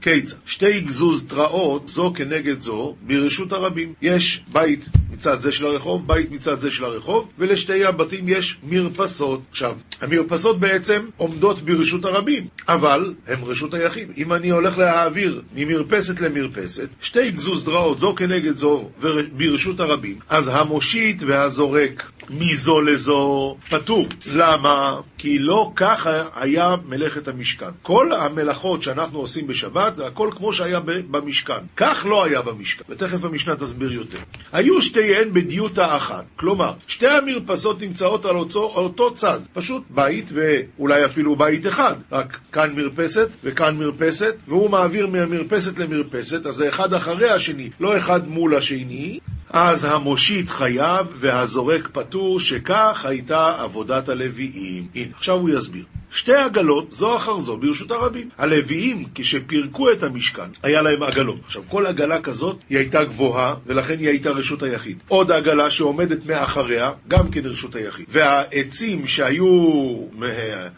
קיצה. 0.00 0.36
שתי 0.46 0.80
גזוז 0.80 1.24
תראות, 1.28 1.88
זו 1.88 2.12
כנגד 2.16 2.60
זו, 2.60 2.96
ברשות 3.02 3.52
הרבים. 3.52 3.92
יש 4.02 4.44
בית 4.52 4.88
מצד 5.20 5.40
זה 5.40 5.52
של 5.52 5.66
הרחוב, 5.66 6.06
בית 6.06 6.30
מצד 6.30 6.60
זה 6.60 6.70
של 6.70 6.79
הרחוב, 6.84 7.28
ולשתי 7.38 7.84
הבתים 7.84 8.28
יש 8.28 8.56
מרפסות. 8.62 9.40
עכשיו, 9.50 9.76
המרפסות 10.00 10.60
בעצם 10.60 11.02
עומדות 11.16 11.60
ברשות 11.60 12.04
הרבים, 12.04 12.46
אבל 12.68 13.14
הם 13.26 13.44
רשות 13.44 13.74
היחיד. 13.74 14.08
אם 14.16 14.32
אני 14.32 14.50
הולך 14.50 14.78
להעביר 14.78 15.42
ממרפסת 15.54 16.20
למרפסת, 16.20 16.88
שתי 17.00 17.30
גזוז 17.30 17.64
דרעות, 17.64 17.98
זו 17.98 18.14
כנגד 18.14 18.56
זו, 18.56 18.88
ברשות 19.32 19.80
הרבים, 19.80 20.18
אז 20.28 20.50
המושיט 20.52 21.22
והזורק 21.26 22.10
מזו 22.30 22.80
לזו 22.80 23.56
פטור. 23.70 24.06
למה? 24.32 25.00
כי 25.18 25.38
לא 25.38 25.72
ככה 25.76 26.10
היה 26.34 26.74
מלאכת 26.88 27.28
המשכן. 27.28 27.70
כל 27.82 28.12
המלאכות 28.12 28.82
שאנחנו 28.82 29.18
עושים 29.18 29.46
בשבת, 29.46 29.96
זה 29.96 30.06
הכל 30.06 30.30
כמו 30.36 30.52
שהיה 30.52 30.80
במשכן. 31.10 31.60
כך 31.76 32.06
לא 32.08 32.24
היה 32.24 32.42
במשכן, 32.42 32.84
ותכף 32.88 33.24
המשנה 33.24 33.56
תסביר 33.56 33.92
יותר. 33.92 34.18
היו 34.52 34.82
שתיהן 34.82 35.32
בדיוטה 35.32 35.96
אחת, 35.96 36.24
כלומר, 36.36 36.69
שתי 36.86 37.06
המרפסות 37.06 37.82
נמצאות 37.82 38.24
על 38.24 38.36
אותו, 38.36 38.72
על 38.78 38.84
אותו 38.84 39.14
צד, 39.14 39.40
פשוט 39.52 39.82
בית 39.90 40.30
ואולי 40.32 41.04
אפילו 41.04 41.36
בית 41.36 41.66
אחד, 41.66 41.94
רק 42.12 42.38
כאן 42.52 42.70
מרפסת 42.74 43.28
וכאן 43.44 43.76
מרפסת, 43.76 44.36
והוא 44.48 44.70
מעביר 44.70 45.06
מהמרפסת 45.06 45.78
למרפסת, 45.78 46.46
אז 46.46 46.54
זה 46.54 46.68
אחד 46.68 46.94
אחרי 46.94 47.30
השני, 47.30 47.70
לא 47.80 47.98
אחד 47.98 48.28
מול 48.28 48.56
השני, 48.56 49.18
אז 49.50 49.84
המושיט 49.84 50.48
חייב 50.48 51.06
והזורק 51.14 51.88
פטור, 51.92 52.40
שכך 52.40 53.04
הייתה 53.08 53.54
עבודת 53.58 54.08
הלוויים. 54.08 54.86
הנה, 54.94 55.12
עכשיו 55.16 55.34
הוא 55.34 55.50
יסביר. 55.50 55.84
שתי 56.12 56.34
עגלות, 56.34 56.92
זו 56.92 57.16
אחר 57.16 57.40
זו, 57.40 57.56
ברשות 57.56 57.90
הרבים. 57.90 58.28
הלוויים, 58.38 59.04
כשפירקו 59.14 59.92
את 59.92 60.02
המשכן, 60.02 60.48
היה 60.62 60.82
להם 60.82 61.02
עגלות. 61.02 61.38
עכשיו, 61.46 61.62
כל 61.68 61.86
עגלה 61.86 62.20
כזאת, 62.20 62.56
היא 62.70 62.78
הייתה 62.78 63.04
גבוהה, 63.04 63.54
ולכן 63.66 63.98
היא 63.98 64.08
הייתה 64.08 64.30
רשות 64.30 64.62
היחיד. 64.62 64.98
עוד 65.08 65.32
עגלה 65.32 65.70
שעומדת 65.70 66.26
מאחריה, 66.26 66.90
גם 67.08 67.30
כן 67.30 67.46
רשות 67.46 67.74
היחיד. 67.74 68.06
והעצים 68.08 69.06
שהיו 69.06 69.46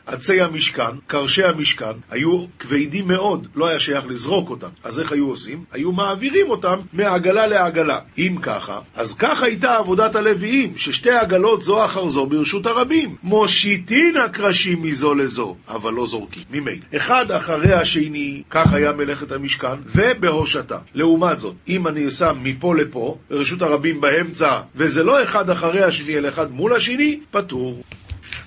עצי 0.06 0.40
המשכן, 0.40 0.96
קרשי 1.06 1.44
המשכן, 1.44 1.92
היו 2.10 2.44
כבדים 2.58 3.08
מאוד, 3.08 3.46
לא 3.54 3.68
היה 3.68 3.80
שייך 3.80 4.04
לזרוק 4.08 4.50
אותם. 4.50 4.68
אז 4.84 5.00
איך 5.00 5.12
היו 5.12 5.28
עושים? 5.28 5.64
היו 5.72 5.92
מעבירים 5.92 6.50
אותם 6.50 6.78
מעגלה 6.92 7.46
לעגלה. 7.46 7.98
אם 8.18 8.36
ככה, 8.42 8.78
אז 8.94 9.14
ככה 9.14 9.46
הייתה 9.46 9.76
עבודת 9.76 10.14
הלוויים, 10.14 10.72
ששתי 10.76 11.10
עגלות 11.10 11.62
זו 11.62 11.84
אחר 11.84 12.08
זו 12.08 12.26
ברשות 12.26 12.66
הרבים. 12.66 13.16
מושיטין 13.22 14.16
הקרשים 14.16 14.82
מזו 14.82 15.14
לזו, 15.22 15.56
אבל 15.68 15.92
לא 15.92 16.06
זורקים, 16.06 16.42
ממילא. 16.50 16.84
אחד 16.96 17.30
אחרי 17.30 17.72
השני, 17.72 18.42
כך 18.50 18.72
היה 18.72 18.92
מלאכת 18.92 19.32
המשכן, 19.32 19.76
ובהושטה. 19.86 20.78
לעומת 20.94 21.38
זאת, 21.38 21.54
אם 21.68 21.88
אני 21.88 22.10
שם 22.10 22.36
מפה 22.42 22.74
לפה, 22.76 23.18
רשות 23.30 23.62
הרבים 23.62 24.00
באמצע, 24.00 24.60
וזה 24.76 25.04
לא 25.04 25.22
אחד 25.22 25.50
אחרי 25.50 25.82
השני, 25.82 26.16
אלא 26.16 26.28
אחד 26.28 26.52
מול 26.52 26.74
השני, 26.74 27.20
פטור. 27.30 27.82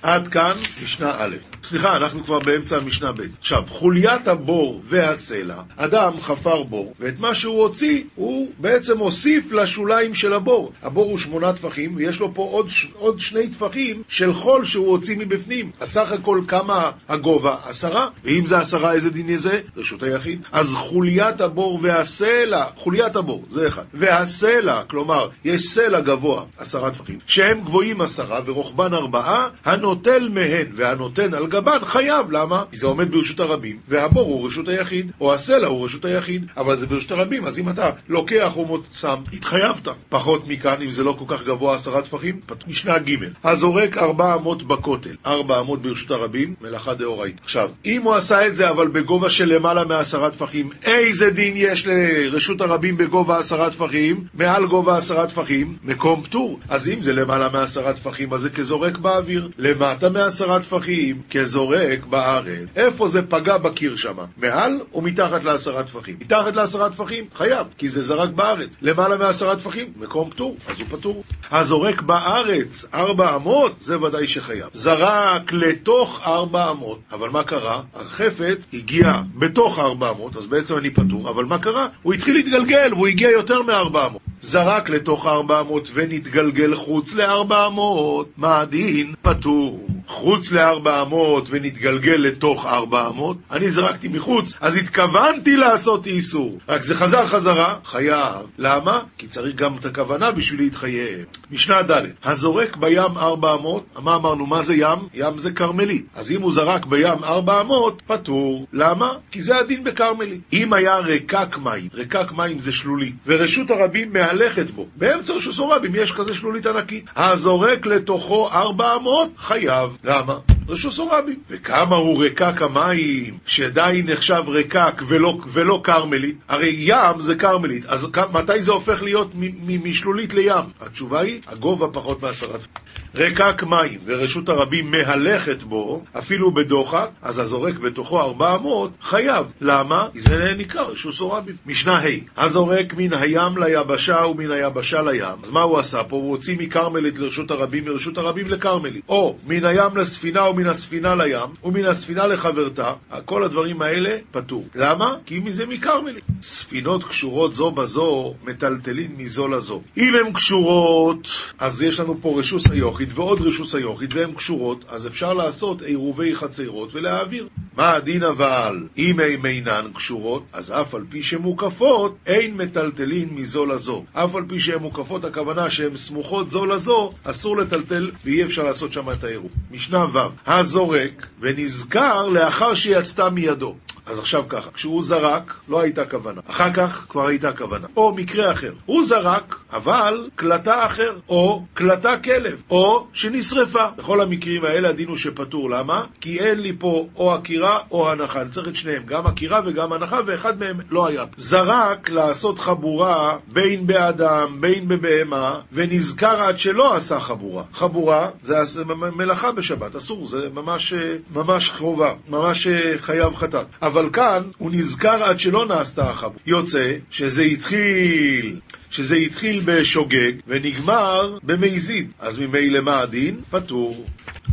עד 0.02 0.28
כאן 0.28 0.52
משנה 0.84 1.14
א'. 1.18 1.55
סליחה, 1.66 1.96
אנחנו 1.96 2.24
כבר 2.24 2.38
באמצע 2.38 2.76
המשנה 2.76 3.12
ב'. 3.12 3.20
עכשיו, 3.40 3.62
חוליית 3.68 4.28
הבור 4.28 4.82
והסלע, 4.84 5.62
אדם 5.76 6.20
חפר 6.20 6.62
בור, 6.62 6.94
ואת 7.00 7.20
מה 7.20 7.34
שהוא 7.34 7.62
הוציא, 7.62 8.02
הוא 8.14 8.50
בעצם 8.58 8.98
הוסיף 8.98 9.52
לשוליים 9.52 10.14
של 10.14 10.34
הבור. 10.34 10.72
הבור 10.82 11.04
הוא 11.04 11.18
שמונה 11.18 11.52
טפחים, 11.52 11.96
ויש 11.96 12.20
לו 12.20 12.34
פה 12.34 12.42
עוד, 12.42 12.68
עוד 12.92 13.20
שני 13.20 13.48
טפחים 13.48 14.02
של 14.08 14.32
חול 14.32 14.64
שהוא 14.64 14.88
הוציא 14.88 15.16
מבפנים. 15.18 15.70
הסך 15.80 16.12
הכל 16.12 16.40
כמה 16.48 16.90
הגובה? 17.08 17.56
עשרה. 17.64 18.08
ואם 18.24 18.46
זה 18.46 18.58
עשרה, 18.58 18.92
איזה 18.92 19.10
דין 19.10 19.36
זה? 19.36 19.60
רשות 19.76 20.02
היחיד. 20.02 20.42
אז 20.52 20.74
חוליית 20.74 21.40
הבור 21.40 21.78
והסלע, 21.82 22.64
חוליית 22.76 23.16
הבור, 23.16 23.44
זה 23.50 23.68
אחד. 23.68 23.84
והסלע, 23.94 24.82
כלומר, 24.84 25.28
יש 25.44 25.62
סלע 25.62 26.00
גבוה, 26.00 26.44
עשרה 26.58 26.90
טפחים, 26.90 27.18
שהם 27.26 27.60
גבוהים 27.60 28.00
עשרה 28.00 28.40
ורוחבן 28.46 28.94
ארבעה, 28.94 29.48
הנוטל 29.64 30.28
מהן 30.28 30.66
והנותן 30.74 31.34
על 31.34 31.46
גבן 31.56 31.84
חייב, 31.84 32.30
למה? 32.30 32.64
כי 32.70 32.76
זה 32.76 32.86
עומד 32.86 33.10
ברשות 33.10 33.40
הרבים, 33.40 33.76
והבור 33.88 34.24
הוא 34.24 34.46
רשות 34.46 34.68
היחיד, 34.68 35.10
או 35.20 35.34
הסלע 35.34 35.66
הוא 35.66 35.84
רשות 35.84 36.04
היחיד, 36.04 36.46
אבל 36.56 36.76
זה 36.76 36.86
ברשות 36.86 37.10
הרבים, 37.10 37.44
אז 37.44 37.58
אם 37.58 37.68
אתה 37.68 37.90
לוקח 38.08 38.52
שם, 38.92 39.16
התחייבת. 39.32 39.88
פחות 40.08 40.48
מכאן, 40.48 40.82
אם 40.82 40.90
זה 40.90 41.04
לא 41.04 41.16
כל 41.18 41.24
כך 41.28 41.42
גבוה 41.42 41.74
עשרה 41.74 42.02
טפחים, 42.02 42.40
משנה 42.66 42.98
ג' 42.98 43.10
הזורק 43.44 43.96
ארבע 43.96 44.34
אמות 44.34 44.62
בכותל, 44.62 45.14
ארבע 45.26 45.60
אמות 45.60 45.82
ברשות 45.82 46.10
הרבים, 46.10 46.54
מלאכה 46.60 46.94
דאורייתא. 46.94 47.40
עכשיו, 47.42 47.70
אם 47.84 48.02
הוא 48.02 48.14
עשה 48.14 48.46
את 48.46 48.54
זה 48.54 48.70
אבל 48.70 48.88
בגובה 48.88 49.30
של 49.30 49.54
למעלה 49.54 49.84
מעשרה 49.84 50.30
טפחים, 50.30 50.70
איזה 50.82 51.30
דין 51.30 51.54
יש 51.56 51.86
לרשות 51.86 52.60
הרבים 52.60 52.96
בגובה 52.96 53.38
עשרה 53.38 53.70
טפחים? 53.70 54.24
מעל 54.34 54.66
גובה 54.66 54.96
עשרה 54.96 55.26
טפחים, 55.26 55.76
מקום 55.84 56.22
פטור. 56.22 56.60
אז 56.68 56.88
אם 56.88 57.00
זה 57.00 57.12
למעלה 57.12 57.48
מעשרה 57.52 57.92
טפחים, 57.92 58.34
אז 58.34 58.40
זה 58.40 58.50
כזורק 58.50 58.98
באוויר. 58.98 59.48
למטה 59.58 60.10
מעשרה 60.10 60.60
טפחים, 60.60 61.20
כזורק 61.46 62.06
בארץ. 62.10 62.68
איפה 62.76 63.08
זה 63.08 63.22
פגע 63.22 63.58
בקיר 63.58 63.96
שמה? 63.96 64.24
מעל 64.36 64.80
או 64.94 65.00
מתחת 65.00 65.44
לעשרה 65.44 65.84
טפחים? 65.84 66.16
מתחת 66.20 66.56
לעשרה 66.56 66.90
טפחים? 66.90 67.24
חייב, 67.34 67.66
כי 67.78 67.88
זה 67.88 68.02
זרק 68.02 68.30
בארץ. 68.30 68.76
למעלה 68.82 69.16
מעשרה 69.16 69.56
טפחים? 69.56 69.92
מקום 69.96 70.30
פטור, 70.30 70.56
אז 70.68 70.80
הוא 70.80 70.88
פטור. 70.88 71.24
הזורק 71.50 72.02
בארץ 72.02 72.84
ארבע 72.94 73.36
אמות? 73.36 73.72
זה 73.80 74.02
ודאי 74.02 74.26
שחייב. 74.26 74.68
זרק 74.72 75.52
לתוך 75.52 76.20
ארבע 76.24 76.70
אמות, 76.70 76.98
אבל 77.12 77.28
מה 77.28 77.44
קרה? 77.44 77.82
החפץ 77.94 78.66
הגיע 78.72 79.20
בתוך 79.34 79.78
ארבע 79.78 80.10
אמות, 80.10 80.36
אז 80.36 80.46
בעצם 80.46 80.78
אני 80.78 80.90
פטור, 80.90 81.30
אבל 81.30 81.44
מה 81.44 81.58
קרה? 81.58 81.88
הוא 82.02 82.14
התחיל 82.14 82.34
להתגלגל 82.34 82.94
והוא 82.94 83.06
הגיע 83.06 83.30
יותר 83.30 83.62
מארבע 83.62 84.06
אמות. 84.06 84.22
זרק 84.40 84.90
לתוך 84.90 85.26
ארבע 85.26 85.60
אמות 85.60 85.90
ונתגלגל 85.94 86.74
חוץ 86.74 87.14
לארבע 87.14 87.66
אמות, 87.66 88.28
מה 88.36 88.60
הדין? 88.60 89.14
פטור. 89.22 89.86
חוץ 90.06 90.52
ל-400 90.52 91.14
ונתגלגל 91.48 92.16
לתוך 92.16 92.66
400, 92.66 93.36
אני 93.50 93.70
זרקתי 93.70 94.08
מחוץ, 94.08 94.52
אז 94.60 94.76
התכוונתי 94.76 95.56
לעשות 95.56 96.06
איסור. 96.06 96.58
רק 96.68 96.82
זה 96.82 96.94
חזר 96.94 97.26
חזרה, 97.26 97.76
חייב. 97.84 98.46
למה? 98.58 99.00
כי 99.18 99.26
צריך 99.26 99.56
גם 99.56 99.76
את 99.76 99.84
הכוונה 99.84 100.30
בשביל 100.30 100.60
להתחייב. 100.60 101.24
משנה 101.50 101.82
ד' 101.82 102.02
הזורק 102.24 102.76
בים 102.76 103.16
400, 103.16 103.84
מה 104.02 104.14
אמרנו, 104.14 104.46
מה 104.46 104.62
זה 104.62 104.74
ים? 104.74 104.98
ים 105.14 105.38
זה 105.38 105.52
כרמלית. 105.52 106.06
אז 106.14 106.32
אם 106.32 106.42
הוא 106.42 106.52
זרק 106.52 106.86
בים 106.86 107.24
400, 107.24 108.02
פטור. 108.06 108.66
למה? 108.72 109.12
כי 109.30 109.42
זה 109.42 109.56
הדין 109.56 109.84
בכרמלית. 109.84 110.40
אם 110.52 110.72
היה 110.72 110.98
רקק 110.98 111.58
מים, 111.58 111.88
רקק 111.94 112.32
מים 112.32 112.58
זה 112.58 112.72
שלולית, 112.72 113.14
ורשות 113.26 113.70
הרבים 113.70 114.12
מהלכת 114.12 114.70
בו, 114.70 114.86
באמצע 114.96 115.34
רשות 115.34 115.70
הרבים 115.70 115.92
יש 115.94 116.12
כזה 116.12 116.34
שלולית 116.34 116.66
ענקית, 116.66 117.04
הזורק 117.16 117.86
לתוכו 117.86 118.48
400, 118.52 119.28
חייב. 119.38 119.95
למה? 120.04 120.38
רשוס 120.68 121.00
רבים. 121.00 121.40
וכמה 121.50 121.96
הוא 121.96 122.24
רקק 122.24 122.62
המים, 122.62 123.38
שעדיין 123.46 124.10
נחשב 124.10 124.42
רקק 124.46 125.02
ולא, 125.08 125.38
ולא 125.46 125.80
כרמלית? 125.84 126.36
הרי 126.48 126.74
ים 126.78 127.20
זה 127.20 127.34
כרמלית, 127.34 127.86
אז 127.86 128.08
מתי 128.32 128.62
זה 128.62 128.72
הופך 128.72 129.02
להיות 129.02 129.30
משלולית 129.62 130.34
לים? 130.34 130.64
התשובה 130.80 131.20
היא, 131.20 131.40
הגובה 131.46 131.86
פחות 131.92 132.22
מעשרת. 132.22 132.66
רקק 133.14 133.62
מים 133.62 133.98
ורשות 134.04 134.48
הרבים 134.48 134.90
מהלכת 134.90 135.62
בו, 135.62 136.02
אפילו 136.18 136.54
בדוחק, 136.54 137.08
אז 137.22 137.38
הזורק 137.38 137.78
בתוכו 137.78 138.20
400 138.20 138.90
חייב. 139.02 139.46
למה? 139.60 140.08
זה 140.14 140.54
נקרא 140.58 140.82
רשוס 140.82 141.22
רבים. 141.22 141.56
משנה 141.66 141.98
ה' 141.98 142.44
הזורק 142.44 142.94
מן 142.96 143.14
הים 143.14 143.58
ליבשה 143.58 144.26
ומן 144.26 144.50
היבשה 144.50 145.02
לים. 145.02 145.38
אז 145.42 145.50
מה 145.50 145.62
הוא 145.62 145.78
עשה 145.78 146.04
פה? 146.04 146.16
הוא 146.16 146.30
הוציא 146.30 146.56
מכרמלית 146.58 147.18
לרשות 147.18 147.50
הרבים, 147.50 147.84
מרשות 147.84 148.18
הרבים 148.18 148.46
לכרמלית. 148.48 149.04
או 149.08 149.36
מן 149.46 149.64
הים 149.64 149.96
לספינה 149.96 150.52
מן 150.52 150.66
הספינה 150.66 151.14
לים, 151.14 151.50
ומן 151.64 151.84
הספינה 151.84 152.26
לחברתה, 152.26 152.92
כל 153.24 153.44
הדברים 153.44 153.82
האלה 153.82 154.16
פטור. 154.30 154.66
למה? 154.74 155.16
כי 155.26 155.38
מזה 155.38 155.66
מכרמלית. 155.66 156.24
ספינות 156.42 157.04
קשורות 157.04 157.54
זו 157.54 157.70
בזו, 157.70 158.34
מטלטלין 158.44 159.14
מזו 159.16 159.48
לזו. 159.48 159.82
אם 159.96 160.12
הן 160.14 160.32
קשורות, 160.32 161.28
אז 161.58 161.82
יש 161.82 162.00
לנו 162.00 162.16
פה 162.22 162.38
רשוס 162.38 162.66
היוכית 162.86 163.08
ועוד 163.14 163.40
רשוס 163.40 163.74
היוכית, 163.74 164.14
והן 164.14 164.32
קשורות, 164.32 164.84
אז 164.88 165.06
אפשר 165.06 165.32
לעשות 165.32 165.82
עירובי 165.82 166.36
חצרות 166.36 166.94
ולהעביר. 166.94 167.48
מה 167.76 167.92
הדין 167.92 168.22
אבל? 168.22 168.86
אם 168.98 169.20
הן 169.20 169.46
אינן 169.46 169.86
קשורות, 169.94 170.42
אז 170.52 170.72
אף 170.72 170.94
על 170.94 171.04
פי 171.08 171.22
שמוקפות, 171.22 172.16
אין 172.26 172.56
מטלטלין 172.56 173.28
מזו 173.32 173.66
לזו. 173.66 174.04
אף 174.12 174.34
על 174.34 174.44
פי 174.48 174.60
שהן 174.60 174.78
מוקפות, 174.78 175.24
הכוונה 175.24 175.70
שהן 175.70 175.96
סמוכות 175.96 176.50
זו 176.50 176.66
לזו, 176.66 177.12
אסור 177.24 177.56
לטלטל 177.56 178.10
ואי 178.24 178.42
אפשר 178.44 178.62
לעשות 178.62 178.92
שם 178.92 179.10
את 179.10 179.24
העירוב. 179.24 179.50
משנה 179.70 180.04
ו' 180.12 180.18
הזורק 180.46 181.26
ונזכר 181.40 182.28
לאחר 182.28 182.74
שיצתה 182.74 183.30
מידו. 183.30 183.74
אז 184.06 184.18
עכשיו 184.18 184.44
ככה, 184.48 184.70
כשהוא 184.70 185.04
זרק, 185.04 185.54
לא 185.68 185.80
הייתה 185.80 186.04
כוונה. 186.04 186.40
אחר 186.46 186.72
כך 186.72 187.06
כבר 187.08 187.26
הייתה 187.26 187.52
כוונה. 187.52 187.86
או 187.96 188.14
מקרה 188.14 188.52
אחר. 188.52 188.72
הוא 188.86 189.04
זרק, 189.04 189.60
אבל 189.72 190.28
קלטה 190.34 190.86
אחר. 190.86 191.12
או 191.28 191.62
קלטה 191.74 192.18
כלב. 192.18 192.62
או 192.70 193.06
שנשרפה. 193.12 193.84
בכל 193.96 194.20
המקרים 194.20 194.64
האלה 194.64 194.88
הדין 194.88 195.08
הוא 195.08 195.16
שפטור. 195.16 195.70
למה? 195.70 196.04
כי 196.20 196.38
אין 196.38 196.58
לי 196.58 196.72
פה 196.78 197.06
או 197.16 197.34
עקירה 197.34 197.78
או 197.90 198.10
הנחה. 198.10 198.42
אני 198.42 198.50
צריך 198.50 198.68
את 198.68 198.76
שניהם, 198.76 199.02
גם 199.06 199.26
עקירה 199.26 199.60
וגם 199.66 199.92
הנחה, 199.92 200.20
ואחד 200.26 200.58
מהם 200.58 200.76
לא 200.90 201.06
היה. 201.06 201.24
זרק 201.36 202.10
לעשות 202.10 202.58
חבורה 202.58 203.36
בין 203.52 203.86
באדם, 203.86 204.56
בין 204.60 204.88
בבהמה, 204.88 205.60
ונזכר 205.72 206.40
עד 206.42 206.58
שלא 206.58 206.94
עשה 206.94 207.20
חבורה. 207.20 207.62
חבורה 207.72 208.30
זה 208.42 208.84
מלאכה 209.16 209.52
בשבת, 209.52 209.96
אסור, 209.96 210.26
זה 210.26 210.48
ממש, 210.54 210.94
ממש 211.34 211.70
חובה, 211.70 212.14
ממש 212.28 212.68
חייב 212.96 213.34
חטאת. 213.34 213.66
אבל 213.82 213.95
כאן 214.12 214.42
הוא 214.58 214.70
נזכר 214.70 215.22
עד 215.22 215.40
שלא 215.40 215.66
נעשתה 215.66 216.10
החבורה. 216.10 216.38
יוצא 216.46 216.92
שזה 217.10 217.42
התחיל 217.42 218.60
שזה 218.96 219.16
התחיל 219.16 219.62
בשוגג 219.64 220.32
ונגמר 220.46 221.38
במזיד. 221.42 222.10
אז 222.18 222.38
ממילא 222.38 222.80
מה 222.80 223.00
הדין? 223.00 223.40
פטור. 223.50 224.06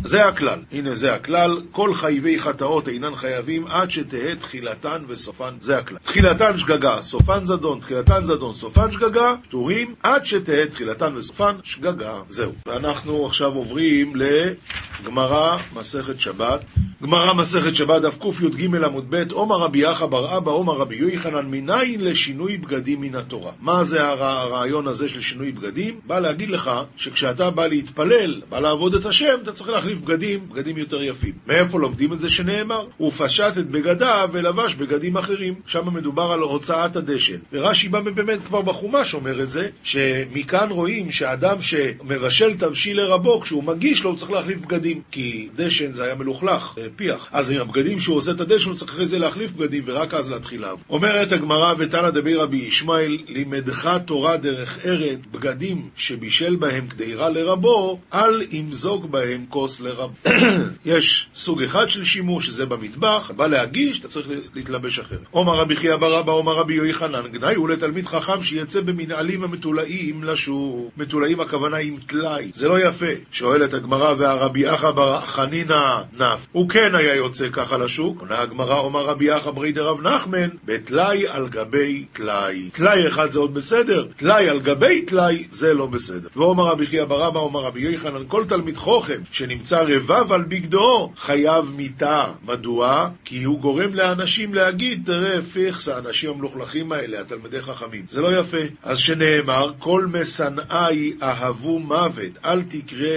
זה 0.03 0.25
הכלל. 0.25 0.59
הנה 0.71 0.95
זה 0.95 1.13
הכלל. 1.13 1.61
כל 1.71 1.93
חייבי 1.93 2.39
חטאות 2.39 2.87
אינן 2.87 3.15
חייבים 3.15 3.67
עד 3.67 3.91
שתהא 3.91 4.35
תחילתן 4.39 5.03
וסופן. 5.07 5.53
זה 5.59 5.77
הכלל. 5.77 5.97
תחילתן 6.03 6.57
שגגה, 6.57 7.01
סופן 7.01 7.45
זדון, 7.45 7.79
תחילתן 7.79 8.21
זדון, 8.21 8.53
סופן 8.53 8.91
שגגה, 8.91 9.35
פטורים 9.47 9.95
עד 10.03 10.25
שתהא 10.25 10.65
תחילתן 10.65 11.15
וסופן 11.15 11.55
שגגה. 11.63 12.13
זהו. 12.29 12.51
ואנחנו 12.67 13.25
עכשיו 13.25 13.53
עוברים 13.53 14.13
לגמרא, 14.15 15.57
מסכת 15.75 16.19
שבת. 16.19 16.61
גמרא 17.03 17.33
מסכת 17.33 17.75
שבת, 17.75 18.01
דף 18.01 18.19
קי"ג 18.19 18.75
עמוד 18.75 19.05
ב', 19.09 19.31
עומר 19.31 19.55
רבי 19.55 19.79
יחא 19.79 20.05
בר 20.05 20.37
אבא, 20.37 20.51
עומר 20.51 20.73
רבי 20.73 20.95
יוחנן, 20.95 21.45
מניין 21.45 22.01
לשינוי 22.01 22.57
בגדים 22.57 23.01
מן 23.01 23.15
התורה. 23.15 23.51
מה 23.61 23.83
זה 23.83 24.11
הרעיון 24.33 24.87
הזה 24.87 25.09
של 25.09 25.21
שינוי 25.21 25.51
בגדים? 25.51 25.99
בא 26.07 26.19
להגיד 26.19 26.49
לך 26.49 26.71
שכשאתה 26.95 27.49
בא 27.49 27.67
להתפלל, 27.67 28.41
בא 28.49 28.59
לעבוד 28.59 28.95
את 28.95 29.05
השם, 29.05 29.35
אתה 29.43 29.51
צריך 29.51 29.69
להחליף 29.69 29.99
בגדים, 29.99 30.49
בגדים 30.49 30.77
יותר 30.77 31.03
יפים. 31.03 31.33
מאיפה 31.47 31.79
לומדים 31.79 32.13
את 32.13 32.19
זה 32.19 32.29
שנאמר? 32.29 32.85
הוא 32.97 33.11
פשט 33.11 33.57
את 33.57 33.69
בגדיו 33.69 34.29
ולבש 34.31 34.75
בגדים 34.75 35.17
אחרים. 35.17 35.53
שם 35.65 35.93
מדובר 35.93 36.31
על 36.31 36.39
הוצאת 36.39 36.95
הדשן. 36.95 37.37
ורש"י 37.53 37.89
בא 37.89 37.99
באמת 37.99 38.39
כבר 38.45 38.61
בחומש 38.61 39.13
אומר 39.13 39.43
את 39.43 39.49
זה, 39.49 39.69
שמכאן 39.83 40.69
רואים 40.69 41.11
שאדם 41.11 41.61
שמבשל 41.61 42.53
תבשיל 42.57 42.97
לרבו, 42.97 43.41
כשהוא 43.41 43.63
מגיש 43.63 44.03
לו 44.03 44.09
הוא 44.09 44.17
צריך 44.17 44.31
להחליף 44.31 44.59
בגדים. 44.59 45.01
כי 45.11 45.49
דשן 45.55 45.91
זה 45.91 46.03
היה 46.03 46.15
מלוכלך, 46.15 46.75
פיח. 46.95 47.29
אז 47.31 47.51
עם 47.51 47.57
הבגדים 47.61 47.99
שהוא 47.99 48.17
עושה 48.17 48.31
את 48.31 48.41
הדשן, 48.41 48.69
הוא 48.69 48.77
צריך 48.77 48.91
אחרי 48.91 49.05
זה 49.05 49.19
להחליף 49.19 49.51
בגדים, 49.51 49.83
ורק 49.87 50.13
אז 50.13 50.31
להתחיל 50.31 50.61
לעבוד. 50.61 50.83
אומרת 50.89 51.31
הגמרא, 51.31 51.73
ותנא 51.77 52.09
דבי 52.09 52.35
רבי 52.35 52.57
ישמעאל, 52.57 53.17
לימדך 53.27 53.97
תורה 54.13 54.37
דרך 54.37 54.79
ארץ, 54.85 55.19
בגדים 55.31 55.89
שבישל 55.95 56.55
בהם 56.55 56.87
קדירה 56.87 57.29
לרבו, 57.29 57.99
אל 58.13 58.41
ימזוג 58.51 59.11
בהם 59.11 59.45
כוס 59.49 59.81
לרבו. 59.81 60.13
יש 60.85 61.27
סוג 61.35 61.63
אחד 61.63 61.89
של 61.89 62.03
שימוש, 62.03 62.47
שזה 62.47 62.65
במטבח, 62.65 63.31
בא 63.35 63.47
להגיש, 63.47 63.99
אתה 63.99 64.07
צריך 64.07 64.27
להתלבש 64.53 64.99
אחרת. 64.99 65.19
עומר 65.31 65.53
רבי 65.53 65.75
חייא 65.75 65.95
בר 65.95 66.19
אבא, 66.19 66.31
עומר 66.31 66.53
רבי 66.53 66.73
יוחנן, 66.73 67.27
גנאי 67.31 67.55
הוא 67.55 67.69
לתלמיד 67.69 68.05
חכם 68.07 68.43
שיצא 68.43 68.81
במנהלים 68.81 69.43
המתולאים 69.43 70.23
לשוק. 70.23 70.91
מתולאים 70.97 71.39
הכוונה 71.39 71.77
עם 71.77 71.97
טלאי. 72.07 72.51
זה 72.53 72.67
לא 72.67 72.87
יפה. 72.87 73.05
שואלת 73.31 73.73
הגמרא 73.73 74.13
והרבי 74.17 74.73
אחא 74.73 74.91
בר 74.91 75.21
חנינא 75.21 76.01
נף. 76.17 76.47
הוא 76.51 76.69
כן 76.69 76.95
היה 76.95 77.15
יוצא 77.15 77.49
ככה 77.51 77.77
לשוק. 77.77 78.19
עונה 78.19 78.41
הגמרא, 78.41 78.79
עומר 78.79 79.05
רבי 79.05 79.35
אחא 79.35 79.51
ברי 79.51 79.71
דרב 79.71 80.01
נחמן, 80.01 80.49
בטלאי 80.65 81.27
על 81.27 81.49
גבי 81.49 82.05
טלאי. 82.13 82.69
טלאי 82.73 83.07
אחד 83.07 83.31
זה 83.31 83.39
עוד 83.39 83.53
בסדר, 83.53 84.02
טלאי 84.15 84.49
על 84.49 84.59
גבי 84.59 85.01
טלאי 85.01 85.47
זה 85.51 85.73
לא 85.73 85.85
בסדר. 85.85 86.27
ועומר 86.35 86.63
רבי 86.63 86.87
חייא 86.87 87.05
בר 87.05 87.27
אבא, 87.27 87.39
עומר 87.39 87.59
רבי 87.59 87.81
יוחנן, 87.81 88.23
כל 88.27 88.45
תלמיד 88.45 88.77
חוכם 88.77 89.21
שנמצא 89.31 89.83
רבב 89.87 90.33
על 90.33 90.43
בגדו, 90.43 91.11
חייב 91.17 91.71
מיתה. 91.75 92.25
מדוע? 92.45 93.09
כי 93.25 93.43
הוא 93.43 93.59
גורם 93.59 93.93
לאנשים 93.93 94.53
להגיד, 94.53 95.03
תראה, 95.05 95.41
פיכס, 95.41 95.87
האנשים 95.87 96.29
המלוכלכים 96.29 96.91
האלה, 96.91 97.21
התלמידי 97.21 97.61
חכמים. 97.61 98.05
זה 98.07 98.21
לא 98.21 98.39
יפה. 98.39 98.57
אז 98.83 98.97
שנאמר, 98.97 99.71
כל 99.79 100.05
משנאי 100.11 101.13
אהבו 101.23 101.79
מוות, 101.79 102.31
אל 102.45 102.61
תקרא 102.61 103.07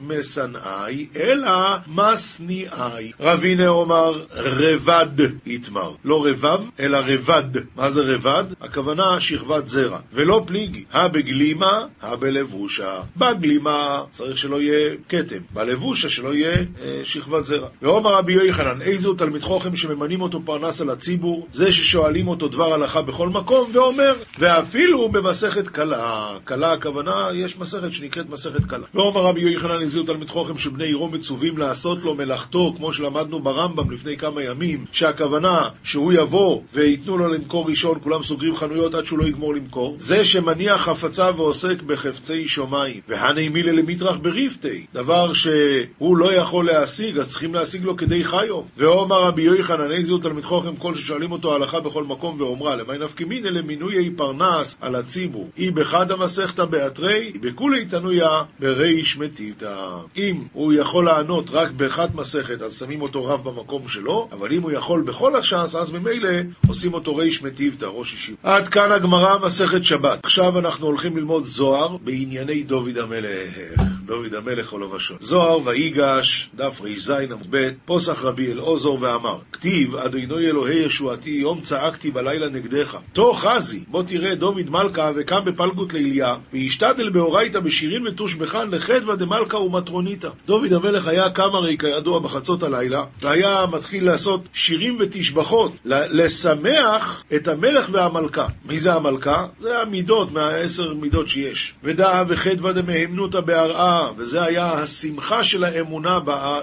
משנאי, 0.00 1.06
אלא 1.16 1.50
משניאי. 1.86 3.12
רבינה 3.20 3.68
אומר, 3.68 4.24
רבד 4.34 5.06
יתמר. 5.46 5.92
לא 6.04 6.26
רבב, 6.26 6.60
אלא 6.80 6.98
רבד. 7.06 7.60
מה 7.76 7.88
זה 7.88 8.00
רבד? 8.00 8.44
הכוונה 8.60 9.20
שכבת 9.20 9.68
זרע. 9.68 9.98
ולא 10.26 10.42
פליגי. 10.46 10.84
הבגלימה, 10.92 11.86
הבלבושה. 12.02 13.00
בגלימה 13.16 14.02
צריך 14.10 14.38
שלא 14.38 14.62
יהיה 14.62 14.94
כתם. 15.08 15.36
בלבושה 15.52 16.08
שלא 16.08 16.34
יהיה 16.34 16.56
אה, 16.56 17.00
שכבת 17.04 17.44
זרע. 17.44 17.68
ואומר 17.82 18.14
רבי 18.14 18.32
יוחנן, 18.32 18.82
איזו 18.82 19.14
תלמיד 19.14 19.42
חוכם 19.42 19.76
שממנים 19.76 20.20
אותו 20.20 20.40
פרנס 20.44 20.80
על 20.80 20.90
הציבור, 20.90 21.46
זה 21.52 21.72
ששואלים 21.72 22.28
אותו 22.28 22.48
דבר 22.48 22.74
הלכה 22.74 23.02
בכל 23.02 23.28
מקום, 23.28 23.70
ואומר, 23.72 24.14
ואפילו 24.38 25.08
במסכת 25.08 25.68
קלה. 25.68 26.36
קלה 26.44 26.72
הכוונה, 26.72 27.28
יש 27.34 27.58
מסכת 27.58 27.92
שנקראת 27.92 28.30
מסכת 28.30 28.64
קלה. 28.64 28.86
ואומר 28.94 29.20
רבי 29.20 29.40
יוחנן, 29.40 29.82
איזו 29.82 30.02
תלמיד 30.02 30.30
חוכם 30.30 30.58
שבני 30.58 30.84
עירו 30.84 31.08
מצווים 31.08 31.58
לעשות 31.58 31.98
לו 32.02 32.14
מלאכתו, 32.14 32.74
כמו 32.76 32.92
שלמדנו 32.92 33.42
ברמב"ם 33.42 33.90
לפני 33.90 34.16
כמה 34.16 34.42
ימים, 34.42 34.84
שהכוונה 34.92 35.58
שהוא 35.82 36.12
יבוא 36.12 36.62
וייתנו 36.72 37.18
לו 37.18 37.28
למכור 37.28 37.68
ראשון, 37.68 37.98
כולם 38.02 38.22
סוגרים 38.22 38.56
חנויות 38.56 38.94
עד 38.94 39.04
שהוא 39.04 39.18
לא 39.18 39.24
יגמור 39.24 39.54
למכור. 39.54 39.94
זה 39.98 40.15
שמניח 40.24 40.80
חפצה 40.80 41.30
ועוסק 41.36 41.82
בחפצי 41.82 42.48
שמיים. 42.48 43.00
והני 43.08 43.48
מילה 43.48 43.72
למטרח 43.72 44.16
בריפתי, 44.16 44.86
דבר 44.94 45.32
שהוא 45.32 46.16
לא 46.16 46.32
יכול 46.32 46.66
להשיג, 46.66 47.18
אז 47.18 47.30
צריכים 47.30 47.54
להשיג 47.54 47.84
לו 47.84 47.96
כדי 47.96 48.24
חיו. 48.24 48.60
ואומר 48.76 49.22
רבי 49.22 49.42
יוחנן, 49.42 49.90
אין 49.92 50.04
זו 50.04 50.18
תלמיד 50.18 50.44
חוכם 50.44 50.76
כל 50.76 50.94
ששואלים 50.94 51.32
אותו 51.32 51.54
הלכה 51.54 51.80
בכל 51.80 52.04
מקום 52.04 52.40
ואומרה, 52.40 52.76
למי 52.76 52.98
נפקא 52.98 53.24
מינא 53.24 53.48
למינויי 53.48 54.10
פרנס 54.10 54.76
על 54.80 54.94
הציבור. 54.94 55.50
אי 55.58 55.70
בחד 55.70 56.10
המסכתא 56.10 56.64
באתרי, 56.64 57.32
בכולי 57.40 57.84
תנויה 57.84 58.42
בריש 58.58 59.18
מטיתא. 59.18 59.88
אם 60.16 60.42
הוא 60.52 60.72
יכול 60.72 61.04
לענות 61.04 61.50
רק 61.50 61.70
באחת 61.70 62.14
מסכת, 62.14 62.62
אז 62.62 62.78
שמים 62.78 63.02
אותו 63.02 63.24
רב 63.24 63.44
במקום 63.44 63.88
שלו, 63.88 64.28
אבל 64.32 64.52
אם 64.52 64.62
הוא 64.62 64.72
יכול 64.72 65.02
בכל 65.02 65.36
הש"ס, 65.36 65.74
אז 65.74 65.92
ממילא 65.92 66.28
עושים 66.68 66.94
אותו 66.94 67.16
ריש 67.16 67.42
מטיבתא, 67.42 67.84
ראש 67.84 68.14
ישיבה. 68.14 68.38
עד 68.42 68.68
כאן 68.68 68.92
הגמרא, 68.92 69.38
מסכת 69.38 69.84
שבת. 69.84 70.05
עכשיו 70.22 70.58
אנחנו 70.58 70.86
הולכים 70.86 71.16
ללמוד 71.16 71.44
זוהר 71.44 71.96
בענייני 71.96 72.62
דוד 72.62 72.98
המלך. 72.98 73.86
דוד 74.06 74.34
המלך 74.34 74.72
עולו 74.72 74.92
ושון. 74.92 75.16
זוהר 75.20 75.58
ויגש, 75.64 76.50
דף 76.54 76.80
רז 76.84 77.10
עמוד 77.10 77.46
ב', 77.50 77.70
פוסח 77.84 78.24
רבי 78.24 78.52
אלעזר 78.52 78.92
ואמר, 78.92 79.38
כתיב, 79.52 79.96
אדוני 79.96 80.46
אלוהי 80.46 80.84
ישועתי, 80.84 81.30
יום 81.30 81.60
צעקתי 81.60 82.10
בלילה 82.10 82.48
נגדך. 82.48 82.96
תוך 83.12 83.46
חזי, 83.46 83.84
בוא 83.88 84.02
תראה 84.02 84.34
דוד 84.34 84.70
מלכה 84.70 85.10
וקם 85.16 85.40
בפלגות 85.46 85.92
ליליה, 85.92 86.30
וישתדל 86.52 87.10
באורייתא 87.10 87.60
בשירין 87.60 88.06
ותושבחן 88.06 88.70
לחדווה 88.70 89.16
דמלכה 89.16 89.58
ומטרוניתא. 89.58 90.28
דוד 90.46 90.72
המלך 90.72 91.06
היה 91.06 91.30
קם 91.30 91.50
הרי 91.54 91.76
כידוע 91.78 92.18
בחצות 92.18 92.62
הלילה, 92.62 93.02
והיה 93.22 93.66
מתחיל 93.72 94.06
לעשות 94.06 94.48
שירים 94.52 94.96
ותשבחות, 95.00 95.72
לשמח 95.84 97.24
את 97.36 97.48
המלך 97.48 97.88
והמלכה. 97.92 98.46
מי 98.64 98.78
זה 98.78 98.92
המלכה? 98.92 99.46
זה 99.60 99.82
המידות, 99.96 100.32
מהעשר 100.32 100.94
מידות 100.94 101.28
שיש. 101.28 101.74
ודא 101.84 102.24
וחדווה 102.28 102.72
דמהמנותא 102.72 103.40
בהרעה, 103.40 104.12
וזה 104.16 104.44
היה 104.44 104.72
השמחה 104.72 105.44
של 105.44 105.64
האמונה 105.64 106.18